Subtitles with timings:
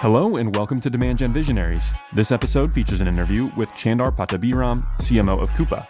[0.00, 1.90] Hello and welcome to Demand Gen Visionaries.
[2.12, 5.86] This episode features an interview with Chandar Pattabhiram, CMO of Coupa.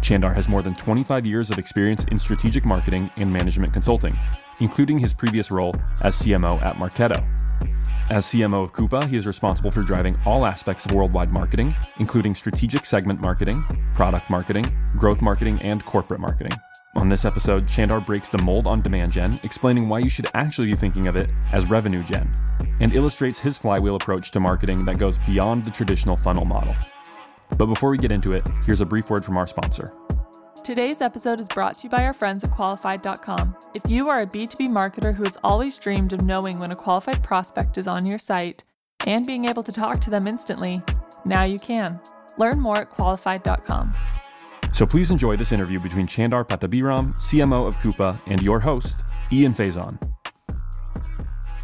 [0.00, 4.18] Chandar has more than 25 years of experience in strategic marketing and management consulting,
[4.62, 7.22] including his previous role as CMO at Marketo.
[8.08, 12.34] As CMO of Coupa, he is responsible for driving all aspects of worldwide marketing, including
[12.34, 14.64] strategic segment marketing, product marketing,
[14.96, 16.58] growth marketing, and corporate marketing.
[16.96, 20.68] On this episode, Chandar breaks the mold on demand gen, explaining why you should actually
[20.68, 22.32] be thinking of it as revenue gen,
[22.80, 26.74] and illustrates his flywheel approach to marketing that goes beyond the traditional funnel model.
[27.58, 29.92] But before we get into it, here's a brief word from our sponsor.
[30.62, 33.54] Today's episode is brought to you by our friends at Qualified.com.
[33.74, 37.22] If you are a B2B marketer who has always dreamed of knowing when a qualified
[37.22, 38.64] prospect is on your site
[39.06, 40.82] and being able to talk to them instantly,
[41.26, 42.00] now you can.
[42.38, 43.92] Learn more at Qualified.com.
[44.74, 49.54] So please enjoy this interview between Chandar Pattabhiram, CMO of Coupa, and your host, Ian
[49.54, 50.02] Faison.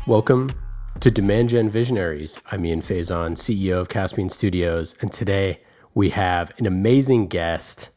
[0.07, 0.53] Welcome
[1.01, 2.39] to Demand Gen Visionaries.
[2.53, 5.61] I'm Ian Faison, CEO of Caspian Studios, and today
[5.93, 7.91] we have an amazing guest,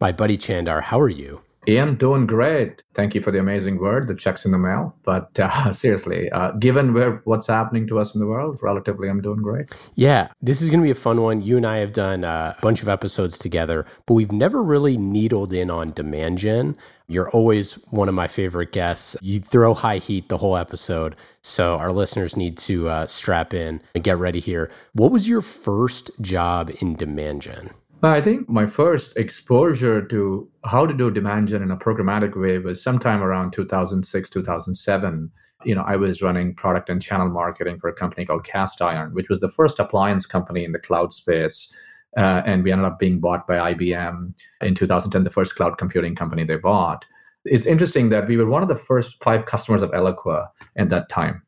[0.00, 0.82] my buddy Chandar.
[0.82, 1.42] How are you?
[1.68, 2.82] Ian, doing great.
[2.94, 4.08] Thank you for the amazing word.
[4.08, 4.94] The check's in the mail.
[5.02, 9.20] But uh, seriously, uh, given where what's happening to us in the world, relatively, I'm
[9.20, 9.70] doing great.
[9.94, 11.42] Yeah, this is going to be a fun one.
[11.42, 14.96] You and I have done uh, a bunch of episodes together, but we've never really
[14.96, 16.76] needled in on demand gen.
[17.08, 19.16] You're always one of my favorite guests.
[19.20, 21.16] You throw high heat the whole episode.
[21.42, 24.70] So our listeners need to uh, strap in and get ready here.
[24.92, 27.70] What was your first job in demand gen?
[28.02, 32.58] I think my first exposure to how to do demand gen in a programmatic way
[32.58, 35.30] was sometime around 2006, 2007.
[35.64, 39.12] You know, I was running product and channel marketing for a company called Cast Iron,
[39.12, 41.70] which was the first appliance company in the cloud space.
[42.16, 44.32] Uh, and we ended up being bought by IBM
[44.62, 47.04] in 2010, the first cloud computing company they bought.
[47.44, 51.10] It's interesting that we were one of the first five customers of Eloqua at that
[51.10, 51.42] time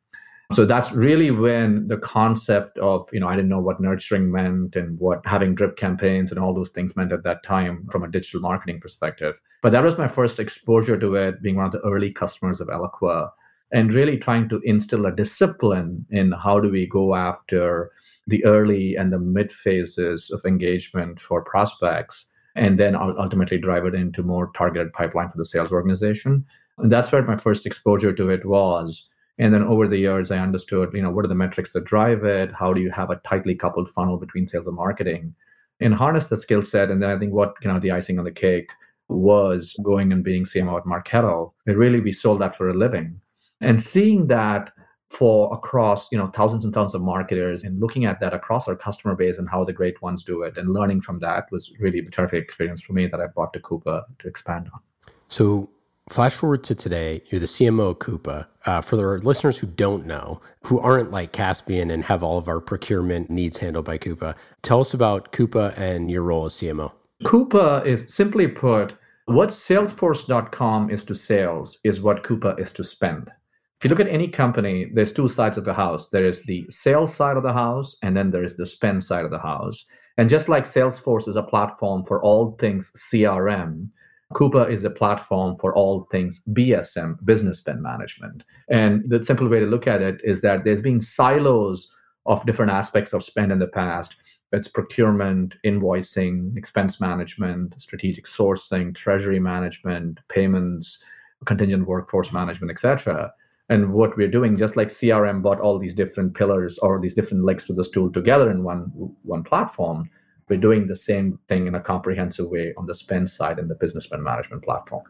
[0.53, 4.77] so that's really when the concept of you know i didn't know what nurturing meant
[4.77, 8.09] and what having drip campaigns and all those things meant at that time from a
[8.09, 9.41] digital marketing perspective.
[9.63, 12.69] But that was my first exposure to it being one of the early customers of
[12.69, 13.31] eloqua
[13.73, 17.91] and really trying to instill a discipline in how do we go after
[18.27, 23.95] the early and the mid phases of engagement for prospects and then ultimately drive it
[23.95, 26.45] into more targeted pipeline for the sales organization.
[26.79, 29.09] And that's where my first exposure to it was
[29.39, 32.25] and then over the years, I understood, you know, what are the metrics that drive
[32.25, 32.53] it?
[32.53, 35.35] How do you have a tightly coupled funnel between sales and marketing?
[35.81, 36.91] And harness the skill set.
[36.91, 38.71] And then I think what you know, the icing on the cake
[39.09, 41.53] was going and being CMO at Marketo.
[41.67, 43.21] It really we sold that for a living.
[43.61, 44.71] And seeing that
[45.13, 48.75] for across you know thousands and thousands of marketers and looking at that across our
[48.75, 51.99] customer base and how the great ones do it and learning from that was really
[51.99, 54.81] a terrific experience for me that I brought to Coupa to expand on.
[55.29, 55.69] So
[56.13, 58.47] Flash forward to today, you're the CMO of Coupa.
[58.67, 62.49] Uh, for the listeners who don't know, who aren't like Caspian and have all of
[62.49, 66.93] our procurement needs handled by Coupa, tell us about Coupa and your role as CMO.
[67.25, 73.31] Coupa is simply put, what Salesforce.com is to sales is what Coupa is to spend.
[73.79, 76.11] If you look at any company, there's two sides of the house.
[76.11, 79.25] There is the sales side of the house, and then there is the spend side
[79.25, 79.87] of the house.
[80.19, 83.89] And just like Salesforce is a platform for all things CRM,
[84.33, 88.45] Coupa is a platform for all things BSM, business spend management.
[88.69, 91.93] And the simple way to look at it is that there's been silos
[92.27, 94.17] of different aspects of spend in the past.
[94.53, 101.03] It's procurement, invoicing, expense management, strategic sourcing, treasury management, payments,
[101.45, 103.33] contingent workforce management, etc.
[103.69, 107.45] And what we're doing, just like CRM brought all these different pillars or these different
[107.45, 108.93] legs to the stool together in one
[109.23, 110.11] one platform,
[110.53, 113.75] we're doing the same thing in a comprehensive way on the spend side in the
[113.75, 115.03] business spend management platform.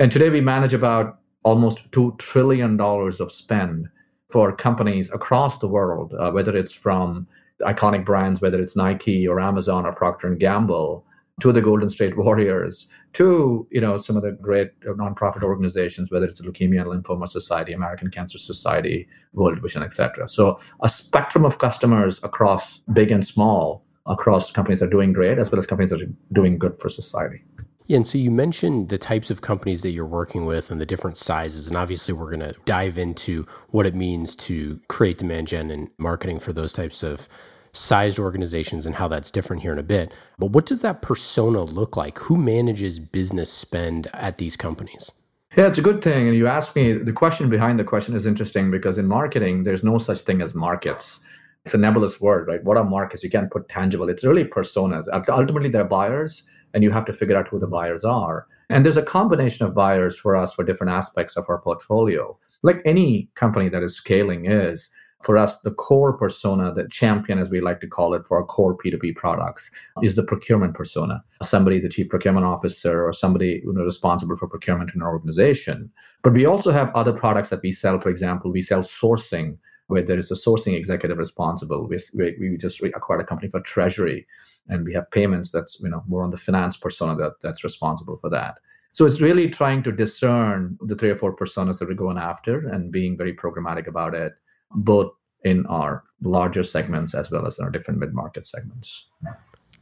[0.00, 3.88] And today we manage about almost $2 trillion of spend
[4.28, 7.28] for companies across the world, uh, whether it's from
[7.60, 11.04] iconic brands, whether it's Nike or Amazon or Procter & Gamble,
[11.42, 16.26] to the Golden State Warriors, to you know some of the great nonprofit organizations, whether
[16.26, 20.28] it's the Leukemia and Lymphoma Society, American Cancer Society, World Vision, etc.
[20.28, 25.38] So a spectrum of customers across big and small across companies that are doing great
[25.38, 27.42] as well as companies that are doing good for society.
[27.86, 30.84] Yeah, and so you mentioned the types of companies that you're working with and the
[30.84, 35.48] different sizes, and obviously we're going to dive into what it means to create demand
[35.48, 37.28] gen and marketing for those types of
[37.72, 40.12] sized organizations and how that's different here in a bit.
[40.38, 42.18] But what does that persona look like?
[42.18, 45.10] Who manages business spend at these companies?
[45.56, 46.28] Yeah, it's a good thing.
[46.28, 49.82] And you asked me, the question behind the question is interesting because in marketing, there's
[49.82, 51.20] no such thing as markets.
[51.68, 52.64] It's a nebulous word, right?
[52.64, 53.22] What are markets?
[53.22, 54.08] You can't put tangible.
[54.08, 55.04] It's really personas.
[55.28, 56.42] Ultimately, they're buyers,
[56.72, 58.46] and you have to figure out who the buyers are.
[58.70, 62.38] And there's a combination of buyers for us for different aspects of our portfolio.
[62.62, 64.88] Like any company that is scaling is,
[65.20, 68.46] for us, the core persona, the champion, as we like to call it, for our
[68.46, 69.70] core P2P products
[70.02, 71.22] is the procurement persona.
[71.42, 75.90] Somebody, the chief procurement officer, or somebody you know, responsible for procurement in our organization.
[76.22, 78.00] But we also have other products that we sell.
[78.00, 79.58] For example, we sell sourcing,
[79.88, 81.86] where there is a sourcing executive responsible.
[81.86, 84.26] We, we, we just acquired a company for treasury,
[84.68, 88.16] and we have payments that's you know more on the finance persona that, that's responsible
[88.16, 88.54] for that.
[88.92, 92.68] So it's really trying to discern the three or four personas that we're going after
[92.68, 94.32] and being very programmatic about it
[94.72, 95.12] both
[95.44, 99.06] in our larger segments as well as in our different mid market segments.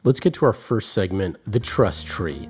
[0.05, 2.49] Let's get to our first segment the trust tree.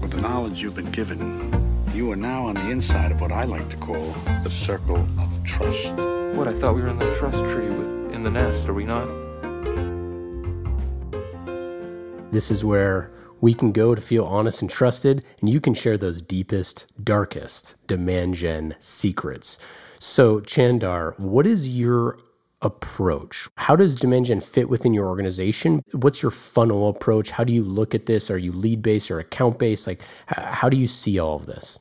[0.00, 1.65] With the knowledge you've been given,
[1.96, 5.44] you are now on the inside of what I like to call the circle of
[5.44, 5.94] trust.
[6.36, 6.46] What?
[6.46, 9.06] I thought we were in the trust tree with in the nest, are we not?
[12.30, 13.10] This is where
[13.40, 17.74] we can go to feel honest and trusted, and you can share those deepest, darkest
[17.86, 19.58] demand gen secrets.
[19.98, 22.18] So, Chandar, what is your
[22.60, 23.48] approach?
[23.56, 25.82] How does demand gen fit within your organization?
[25.92, 27.30] What's your funnel approach?
[27.30, 28.30] How do you look at this?
[28.30, 29.86] Are you lead based or account based?
[29.86, 31.78] Like, how do you see all of this?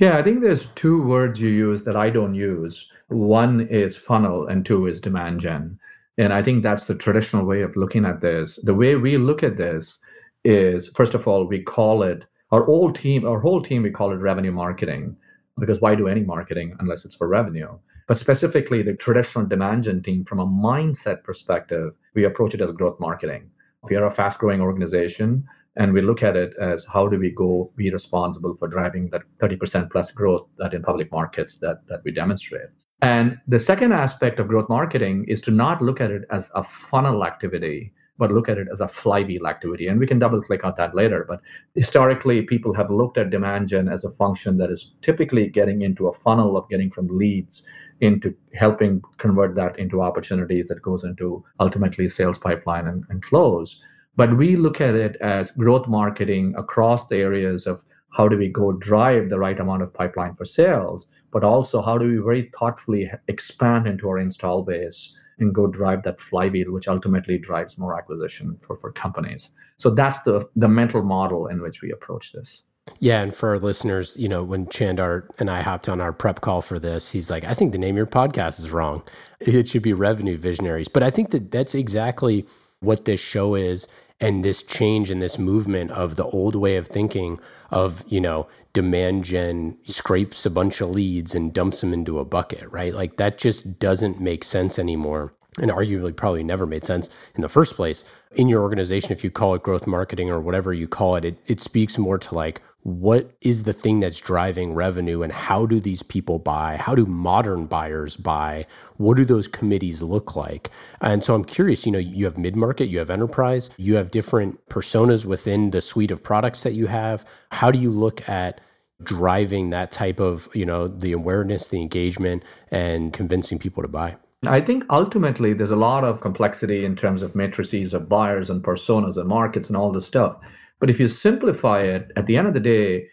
[0.00, 2.88] Yeah, I think there's two words you use that I don't use.
[3.08, 5.78] One is funnel, and two is demand gen.
[6.16, 8.58] And I think that's the traditional way of looking at this.
[8.62, 9.98] The way we look at this
[10.42, 14.10] is, first of all, we call it our whole team, our whole team, we call
[14.10, 15.16] it revenue marketing
[15.58, 17.68] because why do any marketing unless it's for revenue?
[18.08, 22.72] But specifically, the traditional demand gen team, from a mindset perspective, we approach it as
[22.72, 23.50] growth marketing.
[23.82, 25.46] We are a fast growing organization,
[25.80, 29.22] and we look at it as how do we go be responsible for driving that
[29.38, 32.68] 30% plus growth that in public markets that, that we demonstrate.
[33.00, 36.62] And the second aspect of growth marketing is to not look at it as a
[36.62, 39.88] funnel activity, but look at it as a flywheel activity.
[39.88, 41.24] And we can double click on that later.
[41.26, 41.40] But
[41.74, 46.08] historically, people have looked at demand gen as a function that is typically getting into
[46.08, 47.66] a funnel of getting from leads
[48.00, 53.80] into helping convert that into opportunities that goes into ultimately sales pipeline and, and close.
[54.16, 58.48] But we look at it as growth marketing across the areas of how do we
[58.48, 62.50] go drive the right amount of pipeline for sales, but also how do we very
[62.58, 67.96] thoughtfully expand into our install base and go drive that flywheel, which ultimately drives more
[67.96, 69.50] acquisition for, for companies.
[69.78, 72.64] So that's the the mental model in which we approach this.
[72.98, 76.40] Yeah, and for our listeners, you know, when Chandar and I hopped on our prep
[76.40, 79.02] call for this, he's like, "I think the name of your podcast is wrong.
[79.40, 82.46] It should be Revenue Visionaries." But I think that that's exactly
[82.80, 83.86] what this show is
[84.20, 87.38] and this change and this movement of the old way of thinking
[87.70, 92.24] of, you know, demand gen scrapes a bunch of leads and dumps them into a
[92.24, 92.94] bucket, right?
[92.94, 95.32] Like that just doesn't make sense anymore.
[95.58, 98.04] And arguably probably never made sense in the first place.
[98.32, 101.38] In your organization, if you call it growth marketing or whatever you call it, it,
[101.46, 105.80] it speaks more to like what is the thing that's driving revenue and how do
[105.80, 106.76] these people buy?
[106.76, 108.66] How do modern buyers buy?
[108.96, 110.70] What do those committees look like?
[111.00, 114.66] And so i'm curious you know you have mid-market you have enterprise you have different
[114.68, 117.24] personas within the suite of products that you have.
[117.50, 118.60] How do you look at
[119.02, 124.16] driving that type of you know the awareness the engagement and convincing people to buy?
[124.46, 128.62] I think ultimately there's a lot of complexity in terms of matrices of buyers and
[128.62, 130.38] personas and markets and all this stuff.
[130.80, 133.06] But if you simplify it, at the end of the day,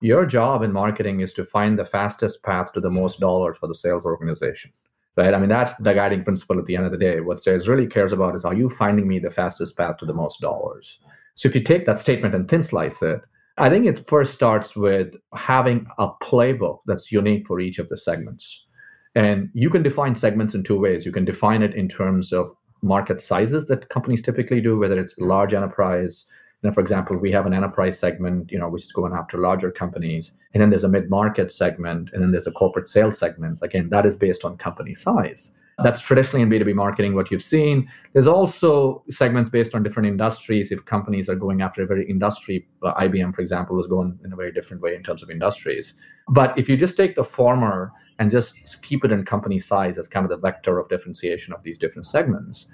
[0.00, 3.66] your job in marketing is to find the fastest path to the most dollars for
[3.66, 4.70] the sales organization.
[5.16, 5.32] Right?
[5.32, 7.20] I mean, that's the guiding principle at the end of the day.
[7.20, 10.12] What sales really cares about is are you finding me the fastest path to the
[10.12, 10.98] most dollars?
[11.36, 13.20] So if you take that statement and thin slice it,
[13.56, 17.96] I think it first starts with having a playbook that's unique for each of the
[17.96, 18.66] segments.
[19.14, 21.06] And you can define segments in two ways.
[21.06, 22.50] You can define it in terms of
[22.82, 26.26] market sizes that companies typically do, whether it's large enterprise,
[26.64, 29.70] know, for example, we have an enterprise segment, you know, which is going after larger
[29.70, 33.60] companies, and then there's a mid-market segment, and then there's a corporate sales segment.
[33.62, 35.52] Again, that is based on company size.
[35.82, 37.90] That's traditionally in B2B marketing what you've seen.
[38.12, 40.70] There's also segments based on different industries.
[40.70, 44.32] If companies are going after a very industry, uh, IBM, for example, was going in
[44.32, 45.94] a very different way in terms of industries.
[46.28, 50.06] But if you just take the former and just keep it in company size as
[50.06, 52.66] kind of the vector of differentiation of these different segments,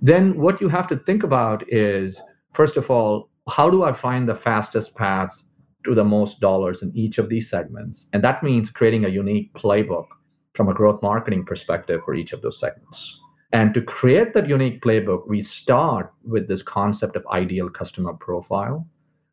[0.00, 4.28] then what you have to think about is, first of all, how do I find
[4.28, 5.42] the fastest path
[5.84, 8.06] to the most dollars in each of these segments?
[8.12, 10.06] And that means creating a unique playbook
[10.54, 13.18] from a growth marketing perspective for each of those segments.
[13.52, 18.86] And to create that unique playbook, we start with this concept of ideal customer profile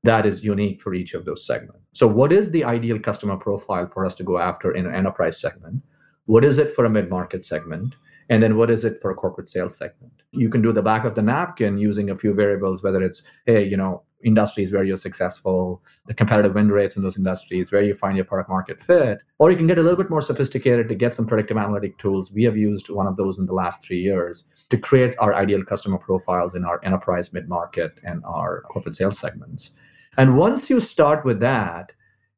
[0.04, 1.82] that is unique for each of those segments.
[1.94, 5.42] So, what is the ideal customer profile for us to go after in an enterprise
[5.42, 5.82] segment?
[6.28, 7.96] What is it for a mid market segment?
[8.30, 10.12] And then what is it for a corporate sales segment?
[10.32, 13.64] You can do the back of the napkin using a few variables, whether it's, hey,
[13.64, 17.94] you know, industries where you're successful, the competitive win rates in those industries, where you
[17.94, 20.96] find your product market fit, or you can get a little bit more sophisticated to
[20.96, 22.32] get some predictive analytic tools.
[22.32, 25.64] We have used one of those in the last three years to create our ideal
[25.64, 29.72] customer profiles in our enterprise, mid market, and our corporate sales segments.
[30.18, 31.92] And once you start with that,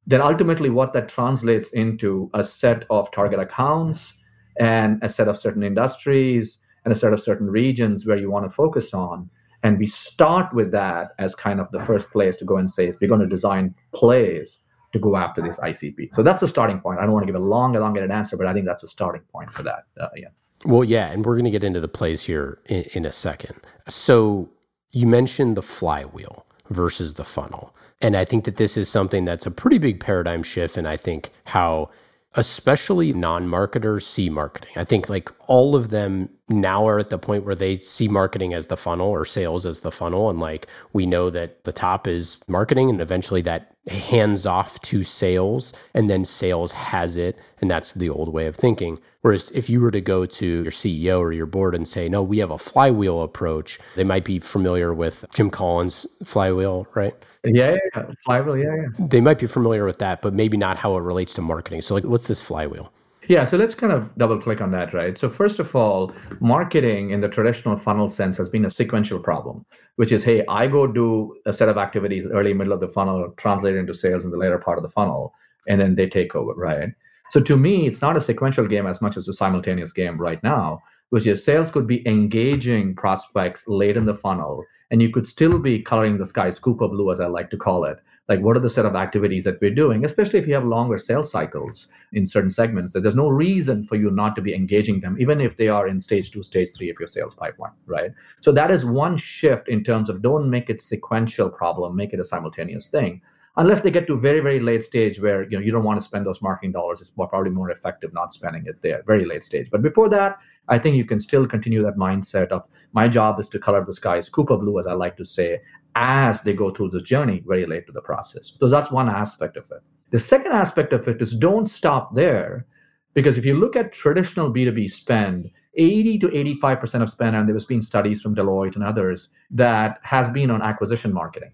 [0.06, 4.14] then ultimately what that translates into a set of target accounts
[4.60, 8.50] and a set of certain industries and a set of certain regions where you want
[8.50, 9.30] to focus on
[9.64, 12.88] and we start with that as kind of the first place to go and say,
[12.88, 14.60] is we're going to design plays
[14.94, 16.14] to go after this ICP.
[16.14, 17.00] So that's the starting point.
[17.00, 19.24] I don't want to give a long, elongated answer, but I think that's a starting
[19.32, 19.86] point for that.
[20.00, 20.28] Uh, yeah.
[20.66, 23.60] Well, yeah, and we're going to get into the plays here in, in a second.
[23.88, 24.50] So
[24.92, 27.76] you mentioned the flywheel versus the funnel.
[28.02, 30.78] And I think that this is something that's a pretty big paradigm shift.
[30.78, 31.90] And I think how
[32.36, 34.72] especially non-marketers see marketing.
[34.76, 38.54] I think like all of them now are at the point where they see marketing
[38.54, 42.08] as the funnel or sales as the funnel and like we know that the top
[42.08, 47.70] is marketing and eventually that hands off to sales and then sales has it and
[47.70, 49.00] that's the old way of thinking.
[49.22, 52.24] Whereas if you were to go to your CEO or your board and say no
[52.24, 57.14] we have a flywheel approach they might be familiar with Jim Collins flywheel right?
[57.44, 59.06] Yeah, yeah, flywheel yeah yeah.
[59.08, 61.82] They might be familiar with that but maybe not how it relates to marketing.
[61.82, 62.92] So like what's this flywheel
[63.28, 65.18] yeah, so let's kind of double click on that, right?
[65.18, 69.66] So, first of all, marketing in the traditional funnel sense has been a sequential problem,
[69.98, 73.34] which is hey, I go do a set of activities early, middle of the funnel,
[73.38, 75.34] translate into sales in the later part of the funnel,
[75.68, 76.90] and then they take over, right?
[77.30, 80.42] So, to me, it's not a sequential game as much as a simultaneous game right
[80.44, 85.28] now, which is sales could be engaging prospects late in the funnel, and you could
[85.28, 88.58] still be coloring the sky Coupa blue, as I like to call it, like what
[88.58, 91.88] are the set of activities that we're doing especially if you have longer sales cycles
[92.14, 95.40] in certain segments that there's no reason for you not to be engaging them even
[95.40, 98.12] if they are in stage two stage three of your sales pipeline right?
[98.42, 102.20] So that is one shift in terms of don't make it sequential problem make it
[102.20, 103.22] a simultaneous thing
[103.58, 106.04] unless they get to very very late stage where you know you don't want to
[106.04, 109.70] spend those marketing dollars it's probably more effective not spending it there very late stage.
[109.72, 110.38] But before that
[110.70, 113.94] i think you can still continue that mindset of my job is to color the
[113.94, 115.60] skies Coupa blue as i like to say
[115.98, 118.54] as they go through this journey very late to the process.
[118.60, 119.82] So that's one aspect of it.
[120.12, 122.68] The second aspect of it is don't stop there,
[123.16, 127.56] because if you look at traditional B2B spend, 80 to 85% of spend, and there
[127.56, 131.52] has been studies from Deloitte and others that has been on acquisition marketing.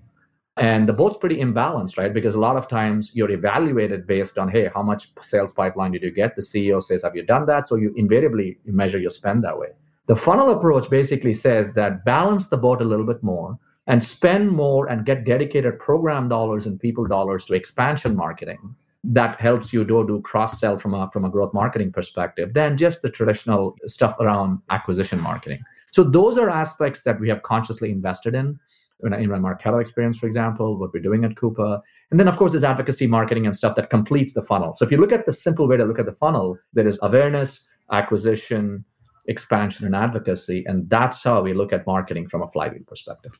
[0.57, 2.13] And the both's pretty imbalanced, right?
[2.13, 6.03] Because a lot of times you're evaluated based on, hey, how much sales pipeline did
[6.03, 6.35] you get?
[6.35, 7.65] The CEO says, have you done that?
[7.65, 9.69] So you invariably measure your spend that way.
[10.07, 14.49] The funnel approach basically says that balance the boat a little bit more and spend
[14.49, 19.83] more and get dedicated program dollars and people dollars to expansion marketing that helps you
[19.83, 23.75] do, do cross sell from a, from a growth marketing perspective than just the traditional
[23.85, 25.59] stuff around acquisition marketing.
[25.91, 28.59] So those are aspects that we have consciously invested in.
[29.03, 31.81] In my Marketo experience, for example, what we're doing at Coupa.
[32.09, 34.73] And then, of course, there's advocacy marketing and stuff that completes the funnel.
[34.75, 36.97] So if you look at the simple way to look at the funnel, there is
[37.01, 38.85] awareness, acquisition,
[39.27, 40.63] expansion, and advocacy.
[40.67, 43.37] And that's how we look at marketing from a flywheel perspective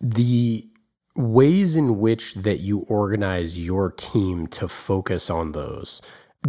[0.00, 0.66] the
[1.16, 6.02] ways in which that you organize your team to focus on those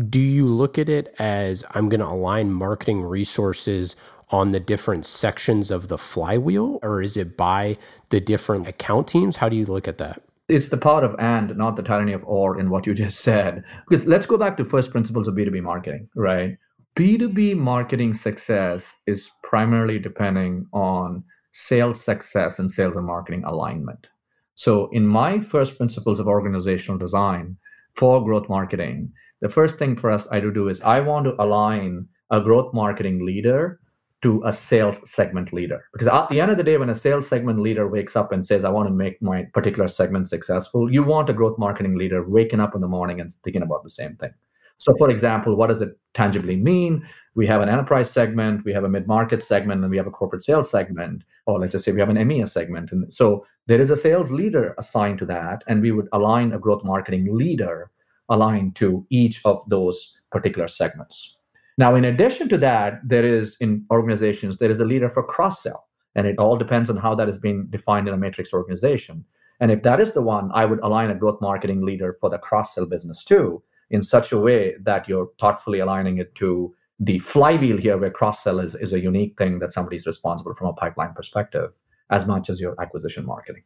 [0.10, 3.96] do you look at it as i'm going to align marketing resources
[4.30, 7.78] on the different sections of the flywheel or is it by
[8.10, 9.38] the different account teams?
[9.38, 10.22] How do you look at that?
[10.48, 13.64] It's the power of and not the tyranny of or in what you just said.
[13.88, 16.58] Because let's go back to first principles of b2b marketing right?
[16.96, 21.24] B2b marketing success is primarily depending on
[21.58, 24.08] sales success and sales and marketing alignment.
[24.56, 27.56] So, in my first principles of organizational design
[27.94, 31.42] for growth marketing, the first thing for us I do do is I want to
[31.42, 33.80] align a growth marketing leader
[34.22, 35.86] to a sales segment leader.
[35.94, 38.46] Because at the end of the day, when a sales segment leader wakes up and
[38.46, 42.28] says, I want to make my particular segment successful, you want a growth marketing leader
[42.28, 44.34] waking up in the morning and thinking about the same thing.
[44.78, 47.06] So, for example, what does it tangibly mean?
[47.36, 50.12] We have an enterprise segment, we have a mid market segment, and we have a
[50.12, 51.24] corporate sales segment.
[51.46, 52.92] Or let's just say we have an EMEA segment.
[52.92, 56.60] And so there is a sales leader assigned to that, and we would align a
[56.60, 57.92] growth marketing leader
[58.30, 61.38] aligned to each of those particular segments.
[61.78, 65.62] Now, in addition to that, there is in organizations, there is a leader for cross
[65.62, 65.88] sell.
[66.16, 69.26] And it all depends on how that is being defined in a matrix organization.
[69.60, 72.38] And if that is the one, I would align a growth marketing leader for the
[72.38, 77.20] cross sell business too in such a way that you're thoughtfully aligning it to the
[77.20, 80.74] flywheel here where cross sell is, is a unique thing that somebody's responsible from a
[80.74, 81.72] pipeline perspective
[82.10, 83.64] as much as your acquisition marketing.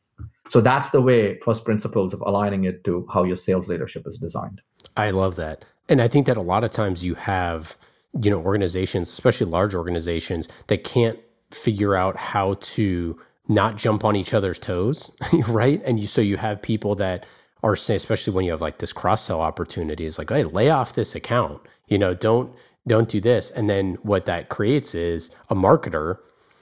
[0.47, 4.17] So that's the way, first principles of aligning it to how your sales leadership is
[4.17, 4.61] designed.
[4.97, 5.65] I love that.
[5.89, 7.77] And I think that a lot of times you have,
[8.21, 11.19] you know, organizations, especially large organizations, that can't
[11.51, 15.11] figure out how to not jump on each other's toes,
[15.47, 15.81] right?
[15.83, 17.25] And you so you have people that
[17.63, 20.69] are saying, especially when you have like this cross sell opportunity, is like, hey, lay
[20.69, 21.61] off this account.
[21.87, 22.53] You know, don't
[22.87, 23.51] don't do this.
[23.51, 26.17] And then what that creates is a marketer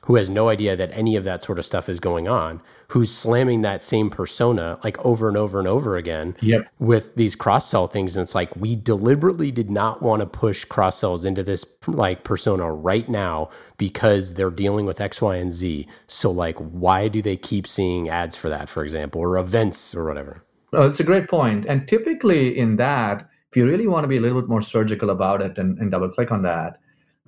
[0.07, 3.13] who has no idea that any of that sort of stuff is going on, who's
[3.13, 6.65] slamming that same persona like over and over and over again yep.
[6.79, 8.15] with these cross sell things.
[8.15, 12.23] And it's like, we deliberately did not want to push cross sells into this like
[12.23, 15.85] persona right now because they're dealing with X, Y, and Z.
[16.07, 20.05] So, like, why do they keep seeing ads for that, for example, or events or
[20.05, 20.41] whatever?
[20.73, 21.65] Oh, it's a great point.
[21.67, 25.09] And typically in that, if you really want to be a little bit more surgical
[25.09, 26.79] about it and, and double click on that,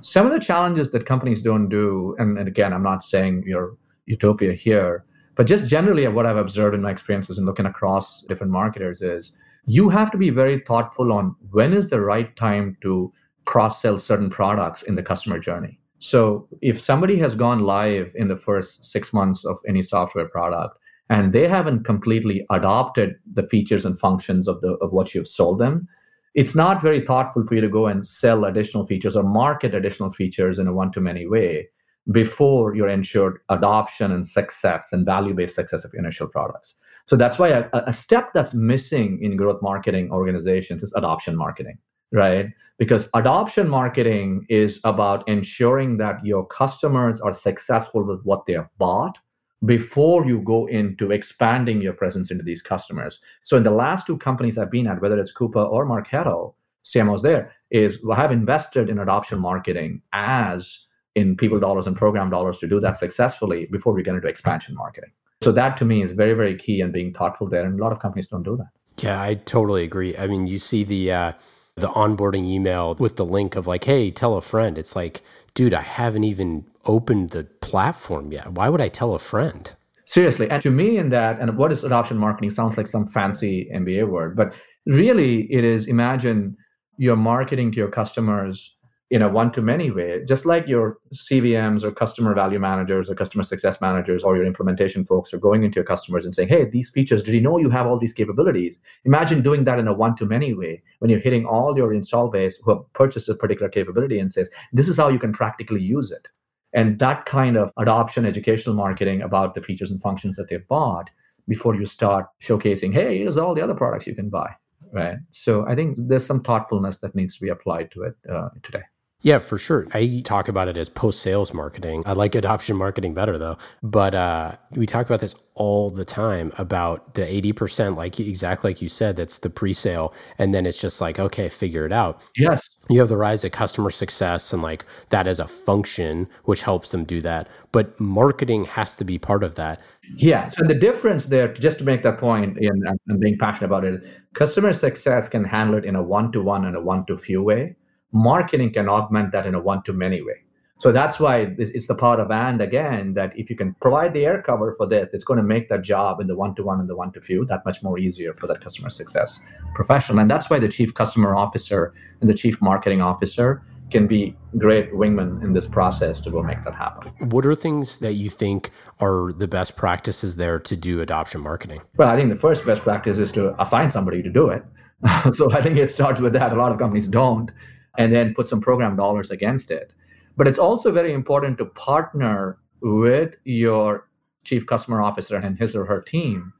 [0.01, 3.75] some of the challenges that companies don't do, and, and again, I'm not saying you're
[4.05, 5.05] utopia here,
[5.35, 9.31] but just generally what I've observed in my experiences and looking across different marketers is
[9.65, 13.13] you have to be very thoughtful on when is the right time to
[13.45, 15.79] cross sell certain products in the customer journey.
[15.99, 20.77] So if somebody has gone live in the first six months of any software product
[21.09, 25.59] and they haven't completely adopted the features and functions of the of what you've sold
[25.59, 25.87] them,
[26.35, 30.11] it's not very thoughtful for you to go and sell additional features or market additional
[30.11, 31.67] features in a one to many way
[32.11, 36.73] before you're ensured adoption and success and value based success of initial products.
[37.05, 41.77] So that's why a, a, step that's missing in growth marketing organizations is adoption marketing,
[42.11, 42.47] right?
[42.77, 48.69] Because adoption marketing is about ensuring that your customers are successful with what they have
[48.77, 49.17] bought
[49.65, 53.19] before you go into expanding your presence into these customers.
[53.43, 56.53] So in the last two companies I've been at, whether it's Coupa or Marketo,
[56.85, 60.79] CMOs there, is I have invested in adoption marketing as
[61.15, 64.75] in people dollars and program dollars to do that successfully before we get into expansion
[64.75, 65.11] marketing.
[65.41, 67.65] So that to me is very, very key and being thoughtful there.
[67.65, 69.03] And a lot of companies don't do that.
[69.03, 70.17] Yeah, I totally agree.
[70.17, 71.31] I mean, you see the uh,
[71.79, 74.77] the onboarding email with the link of like, hey, tell a friend.
[74.77, 75.21] It's like,
[75.53, 78.53] dude, I haven't even opened the platform yet.
[78.53, 79.69] Why would I tell a friend?
[80.05, 80.49] Seriously.
[80.49, 84.07] And to me, in that, and what is adoption marketing sounds like some fancy MBA
[84.07, 86.57] word, but really it is imagine
[86.97, 88.75] you're marketing to your customers
[89.11, 93.81] in a one-to-many way, just like your CVMs or customer value managers or customer success
[93.81, 97.23] managers or your implementation folks are going into your customers and saying, "Hey, these features,
[97.23, 100.83] did you know you have all these capabilities?" Imagine doing that in a one-to-many way
[100.99, 104.47] when you're hitting all your install base who have purchased a particular capability and says,
[104.73, 106.27] "This is how you can practically use it."
[106.73, 111.09] And that kind of adoption, educational marketing about the features and functions that they've bought
[111.47, 114.55] before you start showcasing, "Hey, here's all the other products you can buy."
[114.91, 115.17] Right.
[115.31, 118.83] So I think there's some thoughtfulness that needs to be applied to it uh, today.
[119.21, 119.85] Yeah, for sure.
[119.93, 122.03] I talk about it as post sales marketing.
[122.05, 123.57] I like adoption marketing better though.
[123.83, 128.81] But uh, we talk about this all the time about the 80%, like exactly like
[128.81, 130.13] you said, that's the pre sale.
[130.37, 132.21] And then it's just like, okay, figure it out.
[132.37, 132.69] Yes.
[132.87, 136.91] You have the rise of customer success and like that as a function, which helps
[136.91, 137.49] them do that.
[137.73, 139.81] But marketing has to be part of that.
[140.15, 140.47] Yeah.
[140.47, 144.01] So the difference there, just to make that point, and I'm being passionate about it,
[144.33, 147.43] customer success can handle it in a one to one and a one to few
[147.43, 147.75] way
[148.11, 150.43] marketing can augment that in a one to many way.
[150.79, 154.25] So that's why it's the part of and again that if you can provide the
[154.25, 156.79] air cover for this, it's going to make that job in the one to one
[156.79, 159.41] and the one to few that much more easier for that customer success
[159.75, 160.19] professional.
[160.19, 164.93] And that's why the chief customer officer and the chief marketing officer can be great
[164.93, 167.11] wingmen in this process to go make that happen.
[167.29, 171.81] What are things that you think are the best practices there to do adoption marketing?
[171.97, 174.63] Well, I think the first best practice is to assign somebody to do it.
[175.33, 176.53] so I think it starts with that.
[176.53, 177.51] A lot of companies don't
[177.99, 179.91] and then put some program dollars against it.
[180.37, 184.07] But it's also very important to partner with your
[184.45, 186.53] chief customer officer and his or her team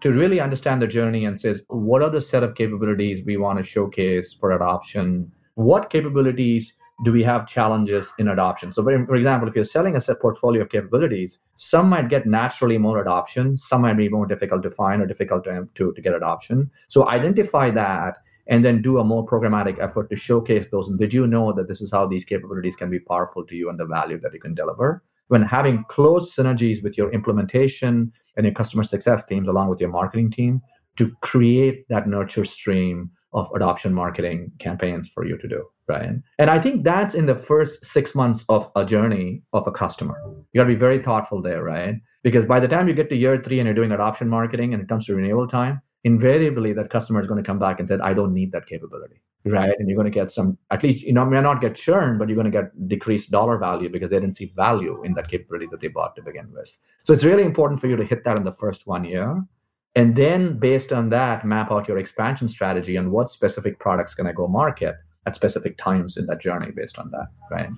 [0.00, 3.58] to really understand the journey and says what are the set of capabilities we want
[3.58, 5.30] to showcase for adoption?
[5.54, 6.72] What capabilities
[7.04, 8.72] do we have challenges in adoption?
[8.72, 12.78] So for example if you're selling a set portfolio of capabilities some might get naturally
[12.78, 16.14] more adoption some might be more difficult to find or difficult to, to, to get
[16.14, 16.70] adoption.
[16.88, 18.16] So identify that
[18.50, 20.88] and then do a more programmatic effort to showcase those.
[20.88, 23.70] And did you know that this is how these capabilities can be powerful to you
[23.70, 25.02] and the value that you can deliver?
[25.28, 29.90] When having close synergies with your implementation and your customer success teams, along with your
[29.90, 30.60] marketing team,
[30.96, 36.10] to create that nurture stream of adoption marketing campaigns for you to do, right?
[36.40, 40.16] And I think that's in the first six months of a journey of a customer.
[40.52, 41.94] You got to be very thoughtful there, right?
[42.24, 44.82] Because by the time you get to year three and you're doing adoption marketing and
[44.82, 47.98] it comes to renewal time, invariably that customer is going to come back and say,
[48.02, 49.20] I don't need that capability.
[49.44, 49.74] right?
[49.78, 52.28] And you're going to get some, at least, you know, may not get churn, but
[52.28, 55.66] you're going to get decreased dollar value because they didn't see value in that capability
[55.70, 56.76] that they bought to begin with.
[57.04, 59.42] So it's really important for you to hit that in the first one year.
[59.96, 64.26] And then based on that, map out your expansion strategy and what specific products can
[64.26, 67.70] I go market at specific times in that journey based on that, right?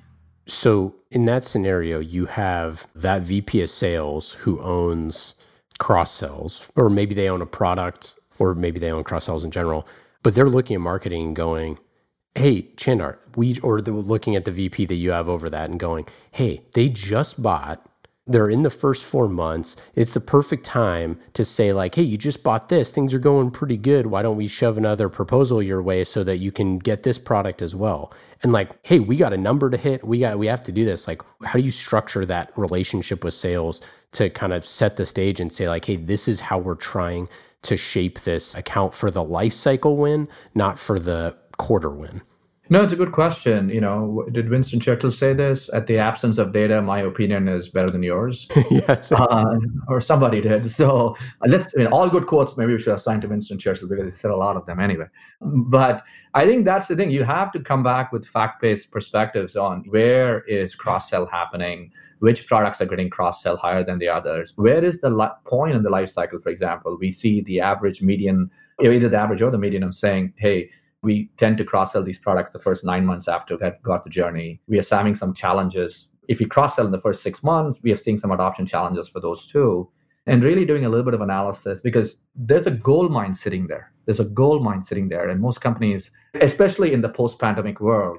[0.46, 5.35] So in that scenario, you have that VP of sales who owns
[5.78, 9.50] cross sells, or maybe they own a product, or maybe they own cross sells in
[9.50, 9.87] general
[10.22, 11.78] but they're looking at marketing going,
[12.35, 15.80] hey, Chandar, we, or they're looking at the VP that you have over that and
[15.80, 17.85] going, hey, they just bought,
[18.26, 19.76] they're in the first four months.
[19.94, 23.50] It's the perfect time to say, like, hey, you just bought this, things are going
[23.50, 24.06] pretty good.
[24.06, 27.62] Why don't we shove another proposal your way so that you can get this product
[27.62, 28.12] as well?
[28.42, 30.04] And like, hey, we got a number to hit.
[30.04, 31.08] We got, we have to do this.
[31.08, 33.80] Like, how do you structure that relationship with sales
[34.12, 37.29] to kind of set the stage and say, like, hey, this is how we're trying
[37.62, 42.22] to shape this account for the life cycle win, not for the quarter win?
[42.72, 43.68] No, it's a good question.
[43.68, 45.68] You know, did Winston Churchill say this?
[45.74, 48.48] At the absence of data, my opinion is better than yours.
[48.70, 48.96] yeah.
[49.11, 49.56] Uh,
[49.88, 50.70] or somebody did.
[50.70, 53.88] So uh, let's, I mean, all good quotes, maybe we should assign to Winston Churchill
[53.88, 55.04] because he said a lot of them anyway.
[55.42, 57.11] But I think that's the thing.
[57.11, 61.92] You have to come back with fact based perspectives on where is cross sell happening?
[62.20, 64.52] which products are getting cross sell higher than the others.
[64.54, 66.96] Where is the li- point in the life cycle, for example?
[66.96, 68.48] We see the average median,
[68.80, 70.70] either the average or the median, of saying, hey,
[71.02, 74.10] we tend to cross sell these products the first nine months after we've got the
[74.10, 74.60] journey.
[74.68, 76.08] We are having some challenges.
[76.28, 79.08] If we cross sell in the first six months, we are seeing some adoption challenges
[79.08, 79.90] for those too.
[80.26, 83.92] And really doing a little bit of analysis because there's a gold mine sitting there.
[84.04, 85.28] There's a gold mine sitting there.
[85.28, 88.18] And most companies, especially in the post pandemic world,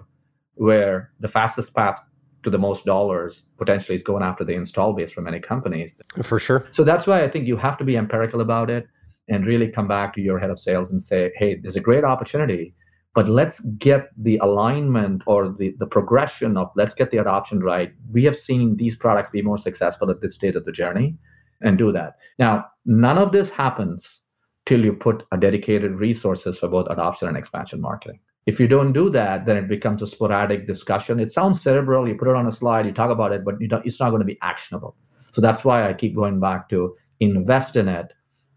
[0.55, 2.01] where the fastest path
[2.43, 5.95] to the most dollars potentially is going after the install base for many companies.
[6.21, 6.67] For sure.
[6.71, 8.85] So that's why I think you have to be empirical about it
[9.29, 12.03] and really come back to your head of sales and say, hey, there's a great
[12.03, 12.73] opportunity,
[13.13, 17.93] but let's get the alignment or the, the progression of let's get the adoption right.
[18.11, 21.15] We have seen these products be more successful at this stage of the journey
[21.61, 22.17] and do that.
[22.39, 24.21] Now, none of this happens
[24.65, 28.19] till you put a dedicated resources for both adoption and expansion marketing.
[28.45, 31.19] If you don't do that, then it becomes a sporadic discussion.
[31.19, 32.07] It sounds cerebral.
[32.07, 34.25] You put it on a slide, you talk about it, but it's not going to
[34.25, 34.97] be actionable.
[35.31, 38.07] So that's why I keep going back to invest in it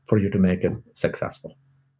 [0.06, 1.56] for you to make it successful.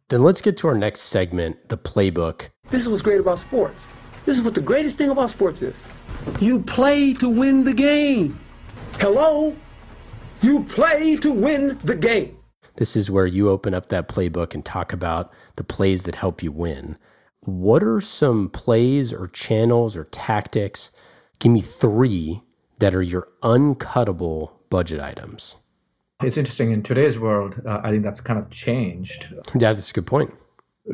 [0.09, 2.49] Then let's get to our next segment, the playbook.
[2.69, 3.85] This is what's great about sports.
[4.25, 5.75] This is what the greatest thing about sports is.
[6.39, 8.39] You play to win the game.
[8.99, 9.55] Hello?
[10.41, 12.37] You play to win the game.
[12.75, 16.43] This is where you open up that playbook and talk about the plays that help
[16.43, 16.97] you win
[17.47, 20.91] what are some plays or channels or tactics?
[21.39, 22.41] Give me three
[22.79, 25.55] that are your uncuttable budget items.
[26.23, 26.71] It's interesting.
[26.71, 29.27] In today's world, uh, I think that's kind of changed.
[29.59, 30.33] Yeah, that's a good point.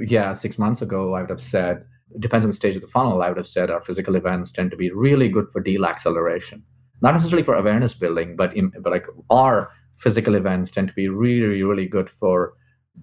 [0.06, 1.86] Yeah, six months ago, I would have said,
[2.20, 4.72] depends on the stage of the funnel, I would have said our physical events tend
[4.72, 6.62] to be really good for deal acceleration.
[7.02, 11.08] Not necessarily for awareness building, but in, but like our physical events tend to be
[11.08, 12.54] really, really good for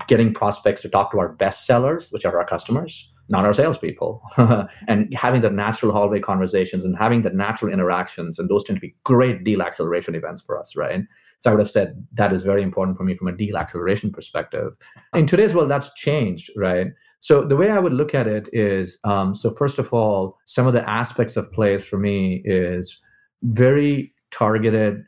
[0.06, 4.22] getting prospects to talk to our best sellers, which are our customers, not our salespeople,
[4.88, 8.38] and having the natural hallway conversations and having the natural interactions.
[8.38, 11.02] And those tend to be great deal acceleration events for us, right?
[11.40, 14.12] So I would have said that is very important for me from a deal acceleration
[14.12, 14.72] perspective.
[15.14, 16.88] In today's world, that's changed, right?
[17.20, 20.66] So the way I would look at it is, um, so first of all, some
[20.66, 22.98] of the aspects of plays for me is
[23.42, 25.04] very targeted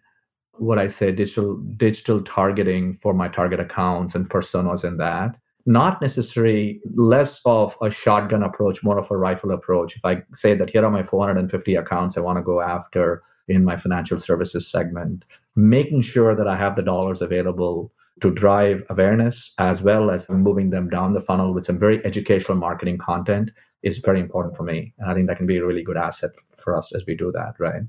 [0.58, 6.02] what I say digital digital targeting for my target accounts and personas in that not
[6.02, 9.96] necessarily less of a shotgun approach, more of a rifle approach.
[9.96, 13.64] If I say that here are my 450 accounts I want to go after in
[13.64, 15.24] my financial services segment,
[15.56, 20.70] making sure that I have the dollars available to drive awareness as well as moving
[20.70, 23.50] them down the funnel with some very educational marketing content
[23.82, 24.94] is very important for me.
[24.98, 27.32] And I think that can be a really good asset for us as we do
[27.32, 27.82] that, right?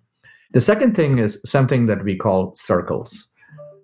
[0.53, 3.27] The second thing is something that we call circles.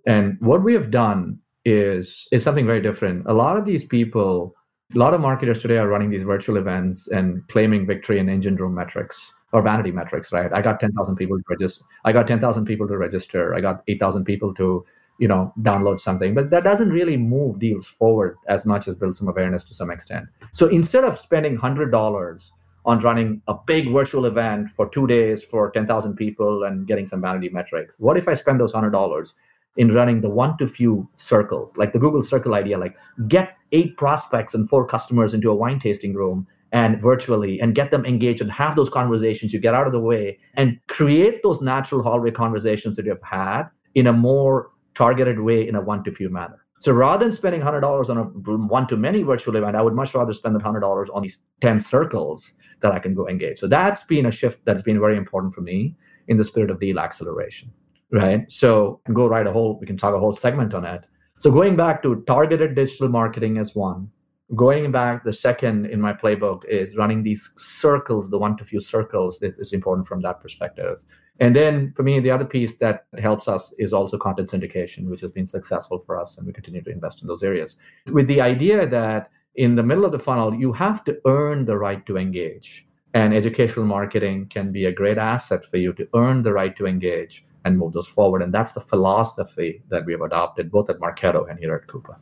[0.08, 3.26] And what we have done is is something very different.
[3.28, 4.56] A lot of these people,
[4.96, 8.56] a lot of marketers today are running these virtual events and claiming victory in engine
[8.56, 10.52] room metrics or vanity metrics, right?
[10.54, 11.86] I got 10,000 people to register.
[12.06, 13.56] I got 10,000 people to register.
[13.56, 14.86] I got 8,000 people to,
[15.18, 16.34] you know, download something.
[16.34, 19.90] But that doesn't really move deals forward as much as build some awareness to some
[19.90, 20.28] extent.
[20.52, 22.52] So instead of spending $100
[22.86, 27.22] on running a big virtual event for two days for 10,000 people and getting some
[27.22, 29.34] vanity metrics, what if I spend those $100
[29.78, 32.96] in running the one to few circles, like the Google Circle idea, like
[33.28, 37.92] get eight prospects and four customers into a wine tasting room and virtually and get
[37.92, 39.54] them engaged and have those conversations.
[39.54, 43.24] You get out of the way and create those natural hallway conversations that you have
[43.24, 43.64] had
[43.96, 46.66] in a more targeted way in a one to few manner.
[46.80, 48.24] So rather than spending $100 on a
[48.68, 51.82] one to many virtual event, I would much rather spend that $100 on these 10
[51.82, 53.60] circles that I can go engage.
[53.60, 55.96] So that's been a shift that's been very important for me
[56.30, 57.72] in the spirit of deal acceleration,
[58.12, 58.50] right?
[58.50, 61.02] So go write a whole, we can talk a whole segment on it.
[61.40, 64.10] So going back to targeted digital marketing as one,
[64.56, 68.80] going back the second in my playbook is running these circles, the one to few
[68.80, 70.98] circles that is important from that perspective.
[71.40, 75.22] And then for me, the other piece that helps us is also content syndication, which
[75.22, 77.78] has been successful for us, and we continue to invest in those areas.
[78.08, 81.78] With the idea that in the middle of the funnel, you have to earn the
[81.78, 82.88] right to engage.
[83.14, 86.86] And educational marketing can be a great asset for you to earn the right to
[86.86, 88.42] engage and move those forward.
[88.42, 92.18] And that's the philosophy that we have adopted both at Marketo and here at Coupa.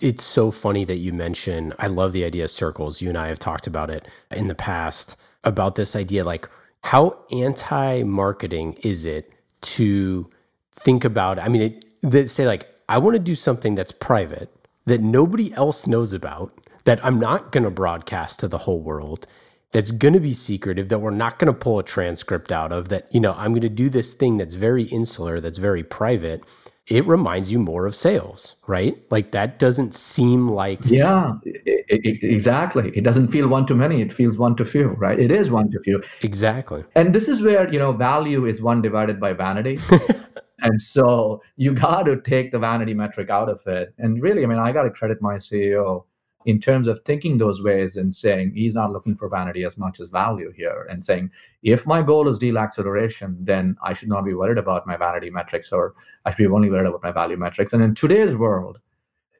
[0.00, 3.00] It's so funny that you mention, I love the idea of circles.
[3.00, 6.48] You and I have talked about it in the past about this idea like,
[6.84, 9.32] how anti marketing is it
[9.62, 10.30] to
[10.74, 11.38] think about?
[11.38, 14.54] I mean, it, say, like, I want to do something that's private
[14.86, 16.52] that nobody else knows about,
[16.84, 19.26] that I'm not going to broadcast to the whole world,
[19.72, 22.88] that's going to be secretive, that we're not going to pull a transcript out of,
[22.88, 26.42] that, you know, I'm going to do this thing that's very insular, that's very private
[26.88, 28.96] it reminds you more of sales, right?
[29.10, 30.80] Like that doesn't seem like.
[30.84, 32.90] Yeah, it, it, exactly.
[32.94, 34.00] It doesn't feel one to many.
[34.00, 35.18] It feels one to few, right?
[35.18, 36.02] It is one to few.
[36.22, 36.84] Exactly.
[36.94, 39.78] And this is where, you know, value is one divided by vanity.
[40.60, 43.92] and so you got to take the vanity metric out of it.
[43.98, 46.04] And really, I mean, I got to credit my CEO
[46.48, 50.00] in terms of thinking those ways and saying he's not looking for vanity as much
[50.00, 51.30] as value here and saying
[51.62, 55.28] if my goal is deal acceleration then i should not be worried about my vanity
[55.28, 57.74] metrics or i should be only worried about my value metrics.
[57.74, 58.78] And in today's world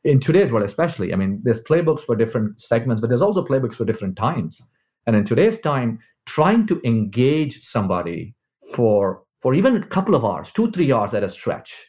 [0.05, 3.77] in today's world especially i mean there's playbooks for different segments but there's also playbooks
[3.77, 4.63] for different times.
[5.07, 8.35] And in today's time trying to engage somebody
[8.75, 11.89] for for even a couple of hours two three hours at a stretch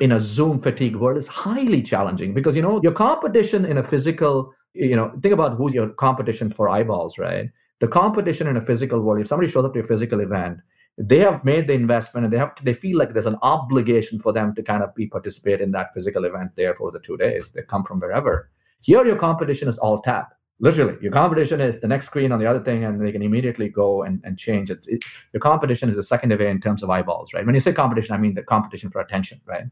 [0.00, 3.82] in a Zoom fatigue world is highly challenging because you know your competition in a
[3.82, 7.50] physical, you know, think about who's your competition for eyeballs, right?
[7.80, 10.60] The competition in a physical world, if somebody shows up to a physical event,
[10.98, 14.32] they have made the investment and they have they feel like there's an obligation for
[14.32, 17.52] them to kind of be participate in that physical event there for the two days.
[17.52, 18.50] They come from wherever.
[18.80, 20.32] Here your competition is all tap.
[20.60, 23.68] Literally, your competition is the next screen on the other thing, and they can immediately
[23.68, 24.84] go and, and change it.
[24.88, 25.04] it.
[25.32, 27.46] Your competition is a second away in terms of eyeballs, right?
[27.46, 29.66] When you say competition, I mean the competition for attention, right?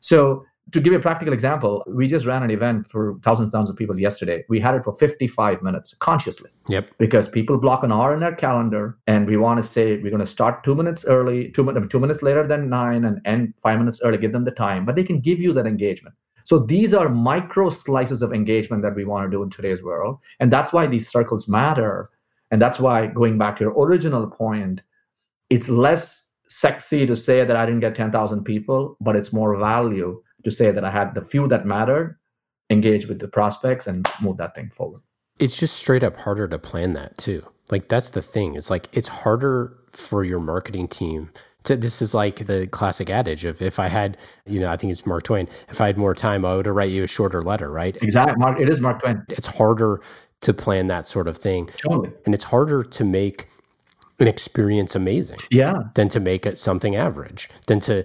[0.00, 3.52] So to give you a practical example, we just ran an event for thousands and
[3.52, 4.44] thousands of people yesterday.
[4.48, 6.50] We had it for 55 minutes consciously.
[6.68, 6.90] Yep.
[6.98, 10.20] Because people block an hour in their calendar, and we want to say we're going
[10.20, 14.00] to start two minutes early, two, two minutes later than nine, and end five minutes
[14.02, 14.84] early, give them the time.
[14.86, 16.14] But they can give you that engagement.
[16.44, 20.18] So these are micro slices of engagement that we want to do in today's world.
[20.40, 22.10] And that's why these circles matter.
[22.50, 24.80] And that's why, going back to your original point,
[25.50, 30.22] it's less sexy to say that I didn't get 10,000 people, but it's more value
[30.44, 32.18] to say that I had the few that mattered,
[32.70, 35.00] engage with the prospects, and move that thing forward.
[35.38, 37.44] It's just straight up harder to plan that too.
[37.70, 38.54] Like that's the thing.
[38.54, 41.30] It's like it's harder for your marketing team
[41.64, 44.92] to, this is like the classic adage of if I had, you know, I think
[44.92, 45.48] it's Mark Twain.
[45.68, 47.96] If I had more time, I would have write you a shorter letter, right?
[48.02, 48.36] Exactly.
[48.36, 49.24] Mark, it is Mark Twain.
[49.30, 50.00] It's harder
[50.42, 51.70] to plan that sort of thing.
[51.78, 52.12] Totally.
[52.26, 53.48] And it's harder to make
[54.18, 55.38] an experience amazing.
[55.50, 55.74] Yeah.
[55.94, 57.48] Than to make it something average.
[57.66, 58.04] Than to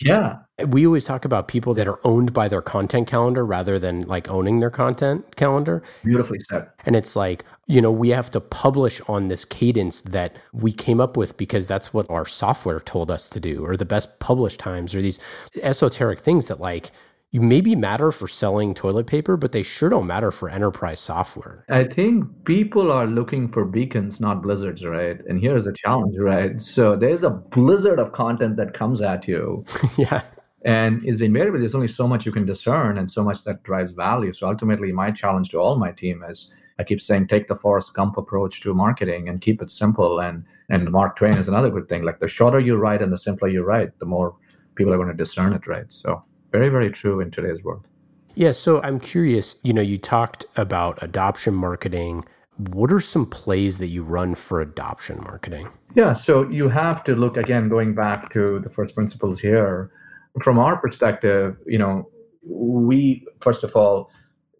[0.00, 0.38] yeah.
[0.68, 4.30] We always talk about people that are owned by their content calendar rather than like
[4.30, 5.82] owning their content calendar.
[6.04, 6.68] Beautifully said.
[6.84, 11.00] And it's like, you know, we have to publish on this cadence that we came
[11.00, 14.56] up with because that's what our software told us to do, or the best publish
[14.56, 15.18] times, or these
[15.62, 16.90] esoteric things that like
[17.32, 21.64] you maybe matter for selling toilet paper, but they sure don't matter for enterprise software.
[21.68, 25.20] I think people are looking for beacons, not blizzards, right?
[25.28, 26.60] And here's the challenge, right?
[26.60, 29.64] So there's a blizzard of content that comes at you.
[29.96, 30.22] yeah.
[30.64, 33.92] And it's invariably there's only so much you can discern and so much that drives
[33.92, 34.32] value.
[34.32, 37.94] So ultimately, my challenge to all my team is I keep saying take the Forrest
[37.94, 40.20] Gump approach to marketing and keep it simple.
[40.20, 42.02] And and Mark Twain is another good thing.
[42.02, 44.36] Like the shorter you write and the simpler you write, the more
[44.74, 45.90] people are going to discern it, right?
[45.90, 47.86] So very, very true in today's world.
[48.34, 48.52] Yeah.
[48.52, 52.24] So I'm curious, you know, you talked about adoption marketing.
[52.56, 55.68] What are some plays that you run for adoption marketing?
[55.94, 56.14] Yeah.
[56.14, 59.90] So you have to look again, going back to the first principles here.
[60.42, 62.08] From our perspective, you know,
[62.42, 64.10] we, first of all,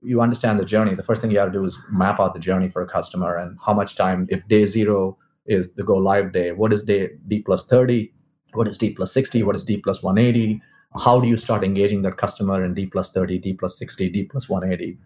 [0.03, 0.95] you understand the journey.
[0.95, 3.37] The first thing you have to do is map out the journey for a customer
[3.37, 7.11] and how much time, if day zero is the go live day, what is day
[7.29, 8.13] D plus 30?
[8.55, 9.43] What is D plus 60?
[9.43, 10.61] What is D plus 180?
[10.99, 14.25] how do you start engaging that customer in D plus 30, D plus 60, D
[14.25, 14.99] plus 180,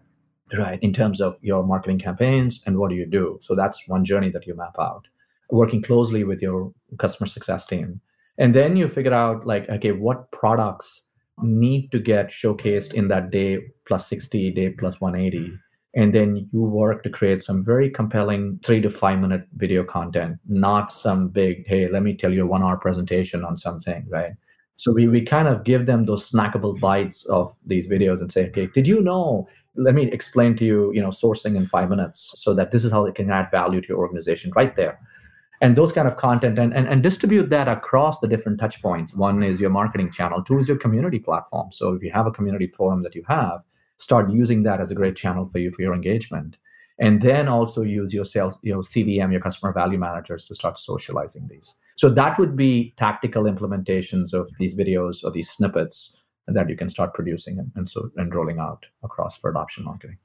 [0.56, 0.78] right?
[0.82, 3.38] In terms of your marketing campaigns and what do you do?
[3.42, 5.06] So that's one journey that you map out,
[5.50, 8.00] working closely with your customer success team.
[8.38, 11.02] And then you figure out like, okay, what products
[11.42, 15.52] need to get showcased in that day plus 60, day plus 180.
[15.96, 20.38] And then you work to create some very compelling three to five minute video content,
[20.48, 24.32] not some big, hey, let me tell you a one hour presentation on something, right?
[24.76, 28.48] So we, we kind of give them those snackable bites of these videos and say,
[28.48, 29.46] okay, did you know?
[29.76, 32.90] Let me explain to you, you know, sourcing in five minutes so that this is
[32.90, 34.98] how it can add value to your organization right there.
[35.64, 39.14] And those kind of content and, and, and distribute that across the different touch points.
[39.14, 41.72] One is your marketing channel, two is your community platform.
[41.72, 43.62] So if you have a community forum that you have,
[43.96, 46.58] start using that as a great channel for you for your engagement
[46.98, 50.78] and then also use your sales you know cvm your customer value managers to start
[50.78, 56.68] socializing these so that would be tactical implementations of these videos or these snippets that
[56.68, 60.18] you can start producing and, and so and rolling out across for adoption marketing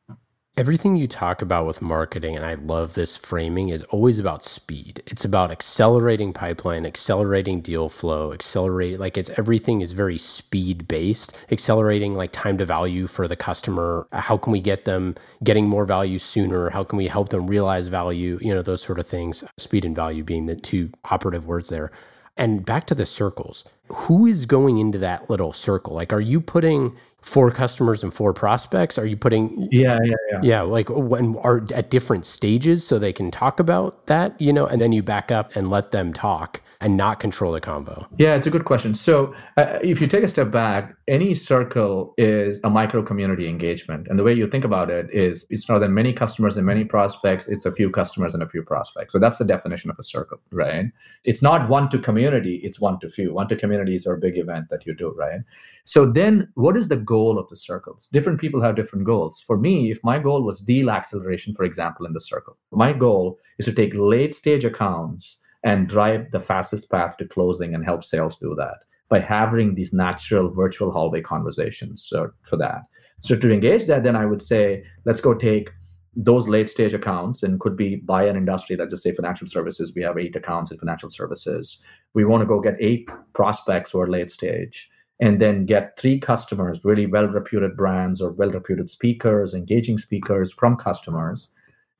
[0.59, 5.01] Everything you talk about with marketing, and I love this framing, is always about speed.
[5.05, 11.37] It's about accelerating pipeline, accelerating deal flow, accelerate like it's everything is very speed based,
[11.49, 14.05] accelerating like time to value for the customer.
[14.11, 16.71] How can we get them getting more value sooner?
[16.71, 18.37] How can we help them realize value?
[18.41, 19.45] You know, those sort of things.
[19.57, 21.89] Speed and value being the two operative words there.
[22.35, 23.63] And back to the circles.
[23.87, 25.93] Who is going into that little circle?
[25.93, 28.97] Like, are you putting four customers and four prospects?
[28.97, 30.39] Are you putting yeah, yeah, yeah.
[30.41, 34.65] Yeah, like when are at different stages so they can talk about that, you know,
[34.65, 38.07] and then you back up and let them talk and not control the convo?
[38.17, 38.95] Yeah, it's a good question.
[38.95, 44.07] So, uh, if you take a step back, any circle is a micro community engagement.
[44.07, 46.85] And the way you think about it is it's not that many customers and many
[46.85, 49.11] prospects, it's a few customers and a few prospects.
[49.11, 50.85] So, that's the definition of a circle, right?
[51.25, 53.33] It's not one to community, it's one to few.
[53.33, 55.41] One to communities are a big event that you do, right?
[55.83, 58.07] So, then what is the goal of the circles?
[58.13, 59.41] Different people have different goals.
[59.45, 63.37] For me, if my goal was deal acceleration, for example, in the circle, my goal
[63.57, 68.03] is to take late stage accounts and drive the fastest path to closing and help
[68.03, 68.77] sales do that
[69.09, 72.81] by having these natural virtual hallway conversations so for that.
[73.19, 75.69] So to engage that, then I would say, let's go take
[76.15, 79.93] those late stage accounts and could be by an industry, let's just say financial services.
[79.95, 81.79] We have eight accounts in financial services.
[82.13, 86.19] We want to go get eight prospects who are late stage and then get three
[86.19, 91.49] customers, really well reputed brands or well reputed speakers, engaging speakers from customers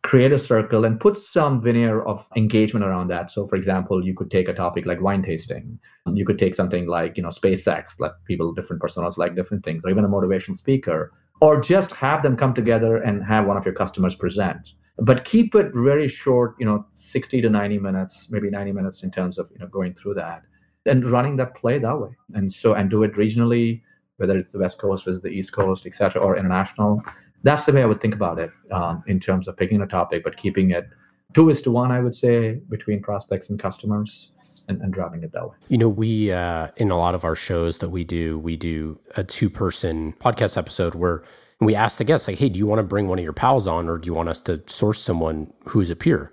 [0.02, 3.30] create a circle and put some veneer of engagement around that.
[3.32, 5.80] So for example you could take a topic like wine tasting.
[6.14, 9.84] You could take something like you know spacex let people different personas like different things
[9.84, 13.66] or even a motivation speaker or just have them come together and have one of
[13.66, 14.74] your customers present.
[14.98, 19.12] But keep it very short you know 60 to 90 minutes maybe 90 minutes in
[19.12, 20.44] terms of you know going through that
[20.86, 22.12] and running that play that way.
[22.34, 23.82] And so and do it regionally
[24.16, 27.02] whether it's the west coast versus the east coast etc or international
[27.44, 30.24] that's the way I would think about it um, in terms of picking a topic,
[30.24, 30.88] but keeping it
[31.34, 34.32] two is to one, I would say, between prospects and customers.
[34.68, 35.56] And, and driving it that way.
[35.68, 39.00] You know, we uh, in a lot of our shows that we do, we do
[39.16, 41.24] a two-person podcast episode where
[41.60, 43.66] we ask the guests, like, "Hey, do you want to bring one of your pals
[43.66, 46.32] on, or do you want us to source someone who's a peer?"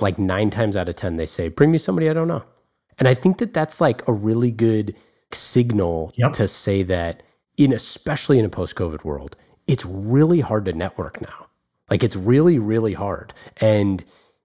[0.00, 2.42] Like nine times out of ten, they say, "Bring me somebody I don't know,"
[2.98, 4.96] and I think that that's like a really good
[5.30, 6.32] signal yep.
[6.32, 7.22] to say that
[7.56, 9.36] in especially in a post-COVID world,
[9.66, 11.46] it's really hard to network now.
[11.90, 13.32] Like it's really, really hard.
[13.58, 14.04] And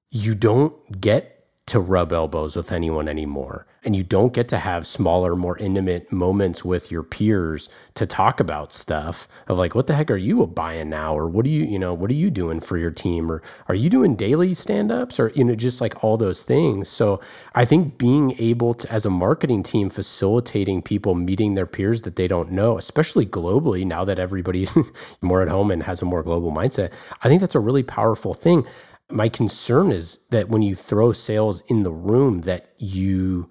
[0.09, 3.65] you don't get to rub elbows with anyone anymore.
[3.83, 8.39] And you don't get to have smaller, more intimate moments with your peers to talk
[8.39, 11.17] about stuff of like, what the heck are you buying now?
[11.17, 13.31] Or what are you, you know, what are you doing for your team?
[13.31, 15.19] Or are you doing daily stand ups?
[15.19, 16.89] Or, you know, just like all those things.
[16.89, 17.21] So
[17.55, 22.17] I think being able to, as a marketing team, facilitating people meeting their peers that
[22.17, 24.77] they don't know, especially globally, now that everybody's
[25.21, 26.91] more at home and has a more global mindset,
[27.23, 28.65] I think that's a really powerful thing
[29.11, 33.49] my concern is that when you throw sales in the room that you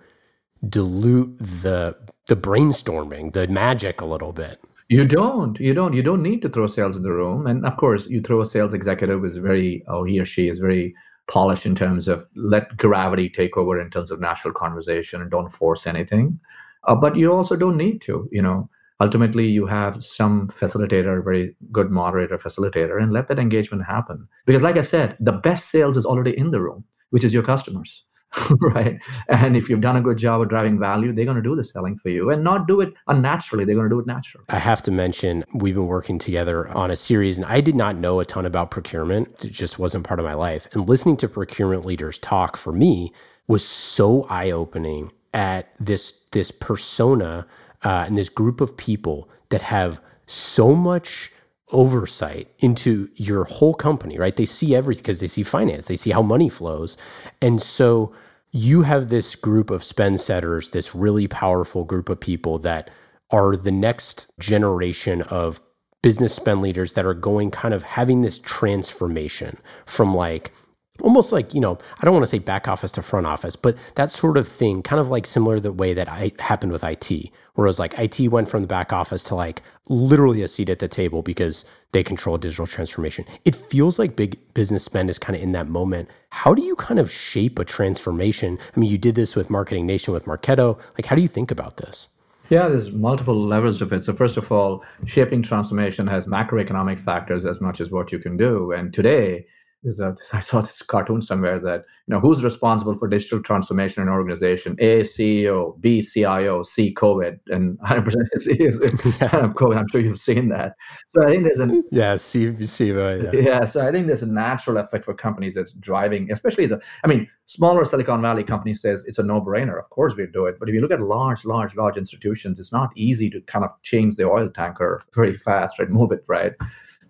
[0.68, 1.96] dilute the
[2.28, 4.60] the brainstorming the magic a little bit.
[4.88, 7.46] You don't you don't you don't need to throw sales in the room.
[7.46, 10.58] And of course you throw a sales executive is very oh he or she is
[10.58, 10.94] very
[11.28, 15.50] polished in terms of let gravity take over in terms of natural conversation and don't
[15.50, 16.38] force anything.
[16.84, 18.68] Uh, but you also don't need to you know
[19.00, 24.26] ultimately you have some facilitator very good moderator facilitator and let that engagement happen.
[24.46, 27.42] Because like i said the best sales is already in the room which is your
[27.42, 28.04] customers
[28.60, 29.00] right?
[29.28, 31.64] And if you've done a good job of driving value they're going to do the
[31.64, 34.44] selling for you and not do it unnaturally they're going to do it naturally.
[34.48, 37.96] I have to mention we've been working together on a series and i did not
[37.96, 39.44] know a ton about procurement.
[39.44, 40.68] It just wasn't part of my life.
[40.72, 43.12] And listening to procurement leaders talk for me
[43.48, 47.46] was so eye-opening at this this persona
[47.84, 51.32] uh, and this group of people that have so much
[51.72, 54.36] oversight into your whole company, right?
[54.36, 56.96] They see everything because they see finance, they see how money flows.
[57.40, 58.12] And so
[58.52, 62.90] you have this group of spend setters, this really powerful group of people that
[63.30, 65.60] are the next generation of
[66.02, 70.52] business spend leaders that are going kind of having this transformation from like
[71.00, 73.76] almost like you know i don't want to say back office to front office but
[73.94, 76.84] that sort of thing kind of like similar to the way that i happened with
[76.84, 80.48] it where it was like it went from the back office to like literally a
[80.48, 83.24] seat at the table because they control digital transformation.
[83.44, 86.08] It feels like big business spend is kind of in that moment.
[86.30, 88.58] How do you kind of shape a transformation?
[88.74, 90.78] I mean you did this with marketing nation with marketo.
[90.96, 92.08] Like how do you think about this?
[92.48, 94.04] Yeah, there's multiple levels of it.
[94.04, 98.36] So first of all, shaping transformation has macroeconomic factors as much as what you can
[98.36, 98.72] do.
[98.72, 99.46] And today,
[99.82, 104.02] there's a, I saw this cartoon somewhere that you know who's responsible for digital transformation
[104.02, 104.76] in an organization?
[104.78, 109.76] A CEO, B CIO, C COVID, and 100 percent is, COVID.
[109.76, 110.74] I'm sure you've seen that.
[111.08, 113.30] So I think there's an yeah C C yeah.
[113.32, 113.64] yeah.
[113.64, 116.80] So I think there's a natural effect for companies that's driving, especially the.
[117.04, 119.78] I mean, smaller Silicon Valley companies says it's a no brainer.
[119.78, 122.72] Of course we do it, but if you look at large, large, large institutions, it's
[122.72, 125.88] not easy to kind of change the oil tanker very fast, right?
[125.88, 126.52] Move it right.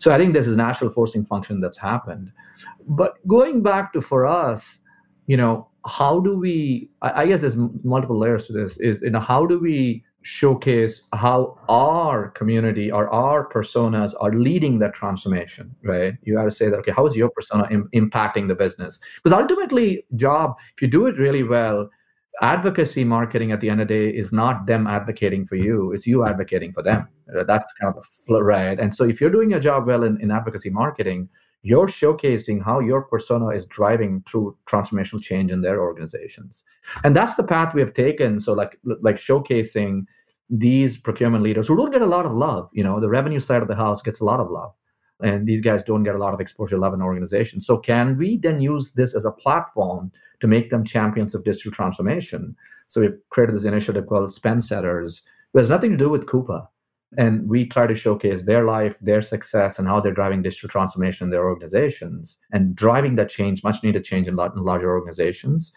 [0.01, 2.33] So I think there's a natural forcing function that's happened.
[2.89, 4.81] But going back to for us,
[5.27, 6.91] you know, how do we?
[7.03, 8.79] I, guess there's multiple layers to this.
[8.79, 14.79] Is you know, how do we showcase how our community or our personas are leading
[14.79, 18.47] that transformation right you have to say that okay how is your persona Im- impacting
[18.47, 21.89] the business because ultimately job if you do it really well
[22.43, 26.07] advocacy marketing at the end of the day is not them advocating for you it's
[26.07, 27.07] you advocating for them.
[27.37, 28.78] Uh, that's kind of the right?
[28.81, 31.28] And so if you're doing your job well in, in advocacy marketing
[31.62, 36.64] you're showcasing how your persona is driving through transformational change in their organizations.
[37.05, 38.41] And that's the path we have taken.
[38.41, 40.07] So like like showcasing
[40.51, 43.62] these procurement leaders who don't get a lot of love you know the revenue side
[43.62, 44.72] of the house gets a lot of love
[45.23, 48.39] and these guys don't get a lot of exposure love in organizations so can we
[48.39, 50.11] then use this as a platform
[50.41, 52.57] to make them champions of digital transformation.
[52.89, 55.23] So we created this initiative called Spend Setters.
[55.55, 56.66] It has nothing to do with Coupa.
[57.18, 61.27] And we try to showcase their life, their success, and how they're driving digital transformation
[61.27, 65.73] in their organizations and driving that change, much needed change in larger organizations.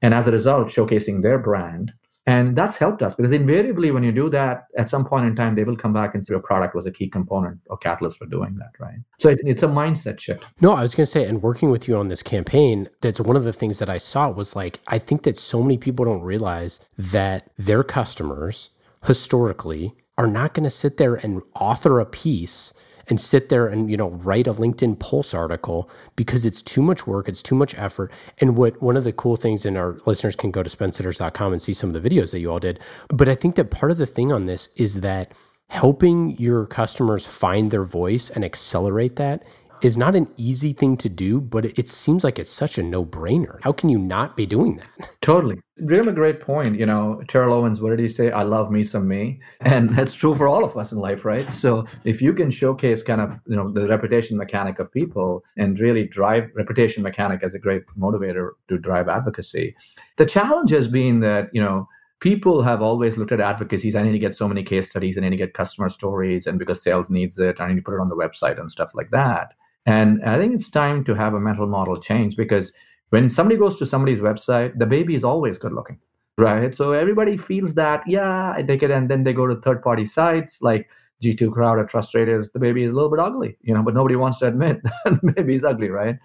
[0.00, 1.92] And as a result, showcasing their brand
[2.28, 5.54] and that's helped us because invariably, when you do that, at some point in time,
[5.54, 8.26] they will come back and say your product was a key component or catalyst for
[8.26, 8.98] doing that, right?
[9.18, 10.44] So it's a mindset shift.
[10.60, 13.34] No, I was going to say, and working with you on this campaign, that's one
[13.34, 16.20] of the things that I saw was like, I think that so many people don't
[16.20, 18.68] realize that their customers
[19.06, 22.74] historically are not going to sit there and author a piece
[23.08, 27.06] and sit there and you know write a LinkedIn Pulse article because it's too much
[27.06, 28.12] work, it's too much effort.
[28.38, 31.62] And what one of the cool things, and our listeners can go to spendsetters.com and
[31.62, 32.78] see some of the videos that you all did.
[33.08, 35.32] But I think that part of the thing on this is that
[35.68, 39.42] helping your customers find their voice and accelerate that
[39.82, 43.04] is not an easy thing to do, but it seems like it's such a no
[43.04, 43.58] brainer.
[43.62, 45.16] How can you not be doing that?
[45.20, 45.60] Totally.
[45.78, 46.78] Really great point.
[46.78, 48.30] You know, Terrell Owens, what did he say?
[48.30, 49.40] I love me some me.
[49.60, 51.50] And that's true for all of us in life, right?
[51.50, 55.78] So if you can showcase kind of, you know, the reputation mechanic of people and
[55.78, 59.76] really drive reputation mechanic as a great motivator to drive advocacy.
[60.16, 61.88] The challenge has been that, you know,
[62.20, 63.94] people have always looked at advocacies.
[63.94, 66.58] I need to get so many case studies, I need to get customer stories, and
[66.58, 69.10] because sales needs it, I need to put it on the website and stuff like
[69.10, 69.54] that.
[69.88, 72.74] And I think it's time to have a mental model change because
[73.08, 75.98] when somebody goes to somebody's website, the baby is always good looking,
[76.36, 76.74] right?
[76.74, 78.90] So everybody feels that, yeah, I take it.
[78.90, 80.90] And then they go to third party sites like
[81.24, 84.14] G2 Crowd or TrustRadius, the baby is a little bit ugly, you know, but nobody
[84.14, 86.16] wants to admit the baby is ugly, right?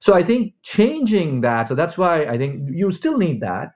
[0.00, 3.68] So I think changing that, so that's why I think you still need that.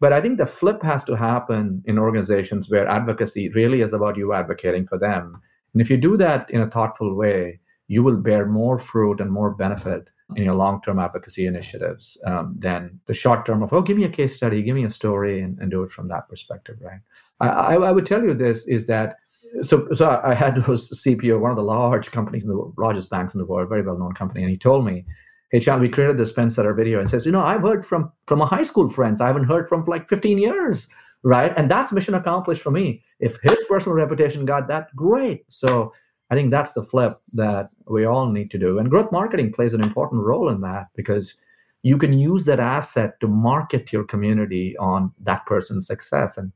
[0.00, 4.18] But I think the flip has to happen in organizations where advocacy really is about
[4.18, 5.40] you advocating for them.
[5.72, 9.30] And if you do that in a thoughtful way, you will bear more fruit and
[9.30, 13.96] more benefit in your long-term advocacy initiatives um, than the short term of oh give
[13.96, 16.76] me a case study give me a story and, and do it from that perspective
[16.80, 16.98] right?
[17.40, 19.18] I, I, would tell you this is that
[19.62, 23.34] so so i had was cpo one of the large companies in the largest banks
[23.34, 25.04] in the world very well-known company and he told me
[25.52, 28.10] hey John, we created this spend setter video and says you know i've heard from
[28.26, 29.20] from a high school friends.
[29.20, 30.88] I haven't heard from for like 15 years
[31.22, 31.52] right?
[31.56, 33.02] And that's mission accomplished for me.
[33.18, 35.44] If his personal reputation got that great.
[35.48, 35.92] So
[36.30, 38.78] I think that's the flip that we all need to do.
[38.78, 41.36] And growth marketing plays an important role in that because
[41.82, 46.36] you can use that asset to market your community on that person's success.
[46.36, 46.52] And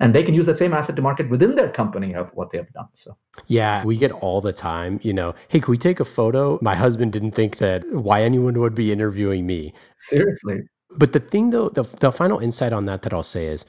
[0.00, 2.58] and they can use that same asset to market within their company of what they
[2.58, 2.88] have done.
[2.92, 3.16] So.
[3.46, 6.58] Yeah we get all the time you know hey can we take a photo?
[6.60, 9.72] My husband didn't think that why anyone would be interviewing me.
[9.98, 10.62] Seriously.
[10.90, 13.64] But the thing though the, the final insight on that that i'll say is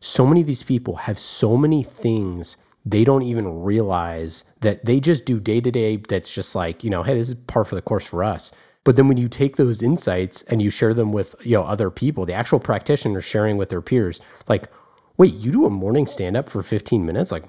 [0.00, 2.56] so many of these people have so many things
[2.90, 6.88] they don't even realize that they just do day to day that's just like, you
[6.90, 8.50] know, hey, this is par for the course for us.
[8.84, 11.90] But then when you take those insights and you share them with, you know, other
[11.90, 14.70] people, the actual practitioners sharing with their peers, like,
[15.18, 17.30] wait, you do a morning stand up for 15 minutes?
[17.30, 17.44] Like,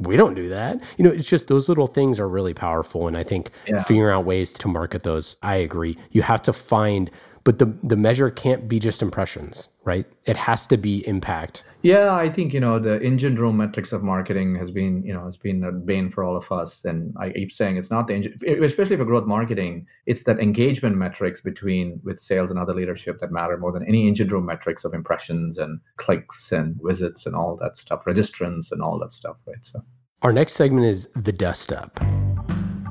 [0.00, 0.82] we don't do that.
[0.96, 3.06] You know, it's just those little things are really powerful.
[3.06, 3.82] And I think Yeah.
[3.82, 5.96] figuring out ways to market those, I agree.
[6.10, 7.10] You have to find,
[7.44, 10.06] but the, the measure can't be just impressions, right?
[10.26, 11.64] It has to be impact.
[11.82, 15.26] Yeah, I think you know the engine room metrics of marketing has been you know
[15.26, 18.14] it's been a bane for all of us, and I keep saying it's not the
[18.14, 19.86] engine, especially for growth marketing.
[20.04, 24.06] It's that engagement metrics between with sales and other leadership that matter more than any
[24.08, 28.82] engine room metrics of impressions and clicks and visits and all that stuff, registrants and
[28.82, 29.64] all that stuff, right?
[29.64, 29.82] So
[30.20, 31.98] Our next segment is the dust up.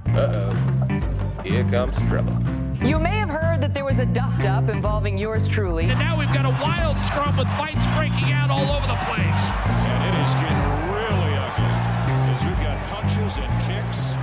[0.08, 1.44] Uh oh.
[1.44, 2.34] Here comes trouble.
[2.84, 5.86] You may have heard that there was a dust up involving yours truly.
[5.86, 9.52] And now we've got a wild scrum with fights breaking out all over the place.
[9.66, 10.58] And it is getting
[10.94, 11.76] really ugly
[12.34, 14.14] as we've got punches and kicks.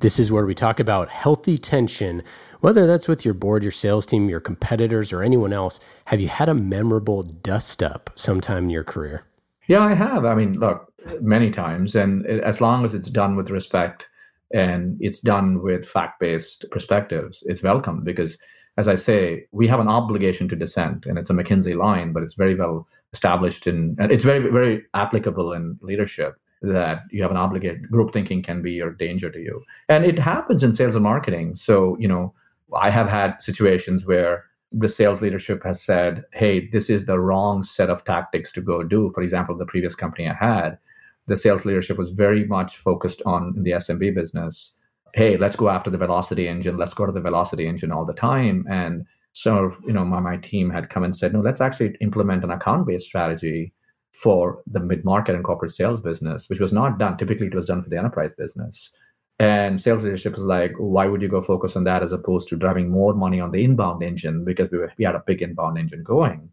[0.00, 2.22] This is where we talk about healthy tension,
[2.60, 5.78] whether that's with your board, your sales team, your competitors, or anyone else.
[6.06, 9.24] Have you had a memorable dust up sometime in your career?
[9.68, 10.24] Yeah, I have.
[10.24, 14.08] I mean, look, many times, and as long as it's done with respect
[14.52, 18.38] and it's done with fact-based perspectives, it's welcome because,
[18.76, 22.22] as I say, we have an obligation to dissent, and it's a McKinsey line, but
[22.22, 27.30] it's very well established in, and it's very, very applicable in leadership that you have
[27.30, 27.86] an obligation.
[27.90, 31.56] Group thinking can be your danger to you, and it happens in sales and marketing.
[31.56, 32.32] So, you know,
[32.74, 34.44] I have had situations where
[34.74, 38.82] the sales leadership has said, hey, this is the wrong set of tactics to go
[38.82, 39.10] do.
[39.14, 40.78] For example, the previous company I had,
[41.26, 44.74] the sales leadership was very much focused on the SMB business.
[45.14, 46.76] Hey, let's go after the velocity engine.
[46.76, 48.66] Let's go to the velocity engine all the time.
[48.68, 52.44] And so, you know, my, my team had come and said, no, let's actually implement
[52.44, 53.72] an account based strategy
[54.12, 57.16] for the mid market and corporate sales business, which was not done.
[57.16, 58.90] Typically, it was done for the enterprise business.
[59.38, 62.56] And sales leadership is like, why would you go focus on that as opposed to
[62.56, 64.44] driving more money on the inbound engine?
[64.44, 66.50] Because we, were, we had a big inbound engine going.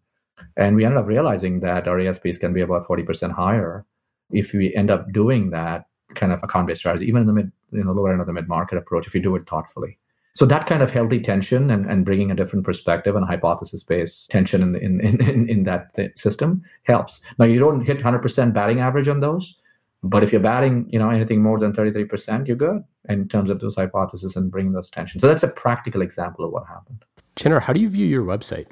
[0.55, 3.85] And we ended up realizing that our ASPs can be about 40% higher
[4.31, 7.51] if we end up doing that kind of account based strategy, even in the mid,
[7.71, 9.97] in the lower end of the mid market approach, if you do it thoughtfully.
[10.35, 14.29] So that kind of healthy tension and, and bringing a different perspective and hypothesis based
[14.29, 17.21] tension in, the, in, in, in that th- system helps.
[17.37, 19.57] Now, you don't hit 100% batting average on those,
[20.03, 23.59] but if you're batting, you know, anything more than 33%, you're good in terms of
[23.59, 25.21] those hypotheses and bringing those tensions.
[25.21, 27.03] So that's a practical example of what happened.
[27.35, 28.67] Chandar, how do you view your website?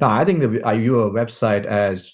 [0.00, 2.12] No, I think that I view a website as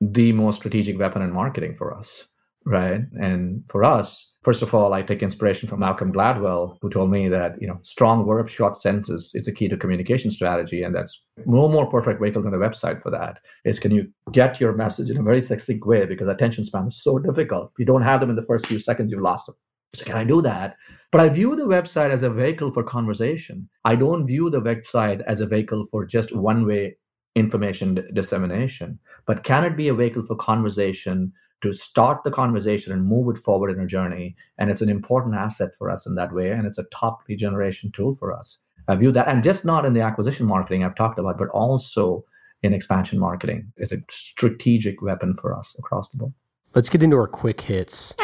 [0.00, 2.26] the most strategic weapon in marketing for us,
[2.64, 3.00] right?
[3.20, 7.28] And for us, first of all, I take inspiration from Malcolm Gladwell, who told me
[7.28, 11.22] that you know strong verbs, short sentences is a key to communication strategy, and that's
[11.46, 13.38] no more perfect vehicle than the website for that.
[13.64, 17.02] Is can you get your message in a very succinct way because attention span is
[17.02, 17.70] so difficult.
[17.72, 19.56] If you don't have them in the first few seconds, you've lost them.
[19.94, 20.76] So can I do that?
[21.10, 23.68] But I view the website as a vehicle for conversation.
[23.84, 26.96] I don't view the website as a vehicle for just one-way
[27.38, 28.98] information dissemination.
[29.26, 33.42] But can it be a vehicle for conversation to start the conversation and move it
[33.42, 34.36] forward in a journey?
[34.58, 36.50] And it's an important asset for us in that way.
[36.50, 38.58] And it's a top lead generation tool for us.
[38.88, 42.24] I view that, and just not in the acquisition marketing I've talked about, but also
[42.62, 43.70] in expansion marketing.
[43.76, 46.32] It's a strategic weapon for us across the board.
[46.74, 48.14] Let's get into our quick hits.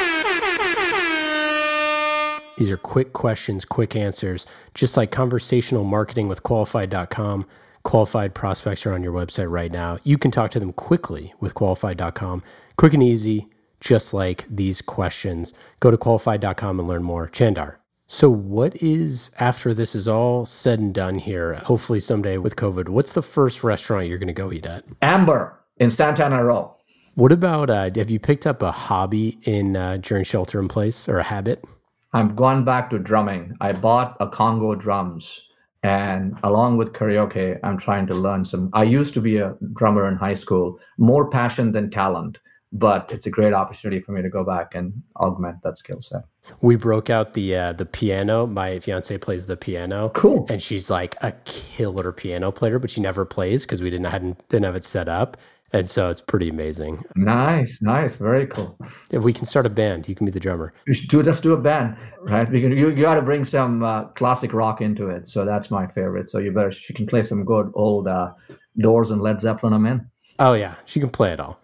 [2.57, 7.47] These are quick questions, quick answers, just like conversational marketing with qualified.com.
[7.85, 9.99] Qualified prospects are on your website right now.
[10.03, 12.43] You can talk to them quickly with qualified.com.
[12.77, 15.53] Quick and easy, just like these questions.
[15.81, 17.29] Go to qualified.com and learn more.
[17.29, 17.77] Chandar.
[18.07, 22.89] So, what is, after this is all said and done here, hopefully someday with COVID,
[22.89, 24.85] what's the first restaurant you're going to go eat at?
[25.01, 26.77] Amber in Santana Row.
[27.15, 31.09] What about, uh, have you picked up a hobby in uh, during shelter in place
[31.09, 31.65] or a habit?
[32.13, 33.57] I've gone back to drumming.
[33.61, 35.49] I bought a conga drums
[35.85, 38.71] and along with karaoke, I'm trying to learn some.
[38.73, 42.39] I used to be a drummer in high school, more passion than talent,
[42.73, 46.23] but it's a great opportunity for me to go back and augment that skill set.
[46.63, 48.47] We broke out the uh, the piano.
[48.47, 50.09] My fiance plays the piano.
[50.15, 50.47] Cool.
[50.49, 54.49] And she's like a killer piano player, but she never plays because we didn't hadn't
[54.49, 55.37] didn't have it set up.
[55.75, 57.05] And so it's pretty amazing.
[57.17, 58.79] Nice, nice, very cool.
[59.11, 60.73] If we can start a band, you can be the drummer.
[60.87, 62.49] We should do let's do a band, right?
[62.49, 65.27] We can, you, you got to bring some uh, classic rock into it.
[65.27, 66.31] So that's my favorite.
[66.31, 68.35] So you better she can play some good old uh,
[68.79, 69.73] Doors and Led Zeppelin.
[69.73, 70.09] I'm in.
[70.39, 71.59] Oh yeah, she can play it all.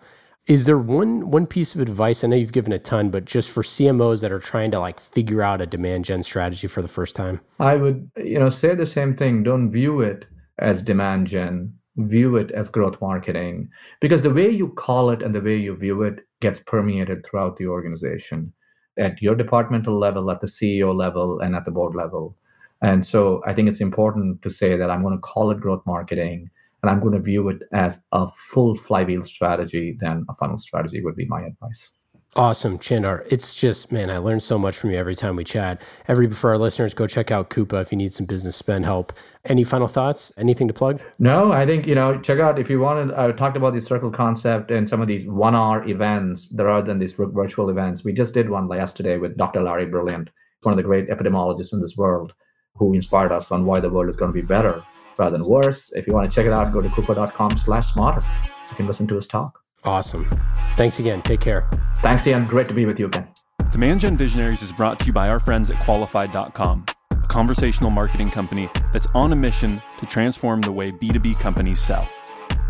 [0.48, 2.24] Is there one one piece of advice?
[2.24, 4.98] I know you've given a ton, but just for CMOs that are trying to like
[4.98, 8.74] figure out a demand gen strategy for the first time, I would you know say
[8.74, 9.44] the same thing.
[9.44, 10.24] Don't view it
[10.58, 11.74] as demand gen
[12.08, 13.68] view it as growth marketing
[14.00, 17.56] because the way you call it and the way you view it gets permeated throughout
[17.56, 18.52] the organization
[18.98, 22.36] at your departmental level at the ceo level and at the board level.
[22.82, 25.82] And so i think it's important to say that i'm going to call it growth
[25.86, 26.50] marketing
[26.82, 31.02] and i'm going to view it as a full flywheel strategy than a funnel strategy
[31.02, 31.92] would be my advice
[32.36, 33.26] Awesome, Chandar.
[33.28, 35.82] It's just, man, I learn so much from you every time we chat.
[36.06, 39.12] Every for our listeners, go check out Coupa if you need some business spend help.
[39.44, 40.32] Any final thoughts?
[40.36, 41.00] Anything to plug?
[41.18, 42.20] No, I think you know.
[42.20, 43.12] Check out if you wanted.
[43.14, 47.14] I talked about the circle concept and some of these one-hour events rather than these
[47.14, 48.04] virtual events.
[48.04, 49.62] We just did one yesterday with Dr.
[49.62, 50.30] Larry Brilliant,
[50.62, 52.32] one of the great epidemiologists in this world,
[52.76, 54.84] who inspired us on why the world is going to be better
[55.18, 55.90] rather than worse.
[55.94, 58.22] If you want to check it out, go to coupa.com/smarter.
[58.68, 59.59] You can listen to his talk.
[59.84, 60.28] Awesome.
[60.76, 61.22] Thanks again.
[61.22, 61.68] Take care.
[61.96, 62.46] Thanks, Ian.
[62.46, 63.28] Great to be with you again.
[63.70, 68.28] Demand Gen Visionaries is brought to you by our friends at Qualified.com, a conversational marketing
[68.28, 72.08] company that's on a mission to transform the way B2B companies sell.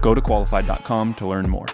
[0.01, 1.67] Go to Qualified.com to learn more.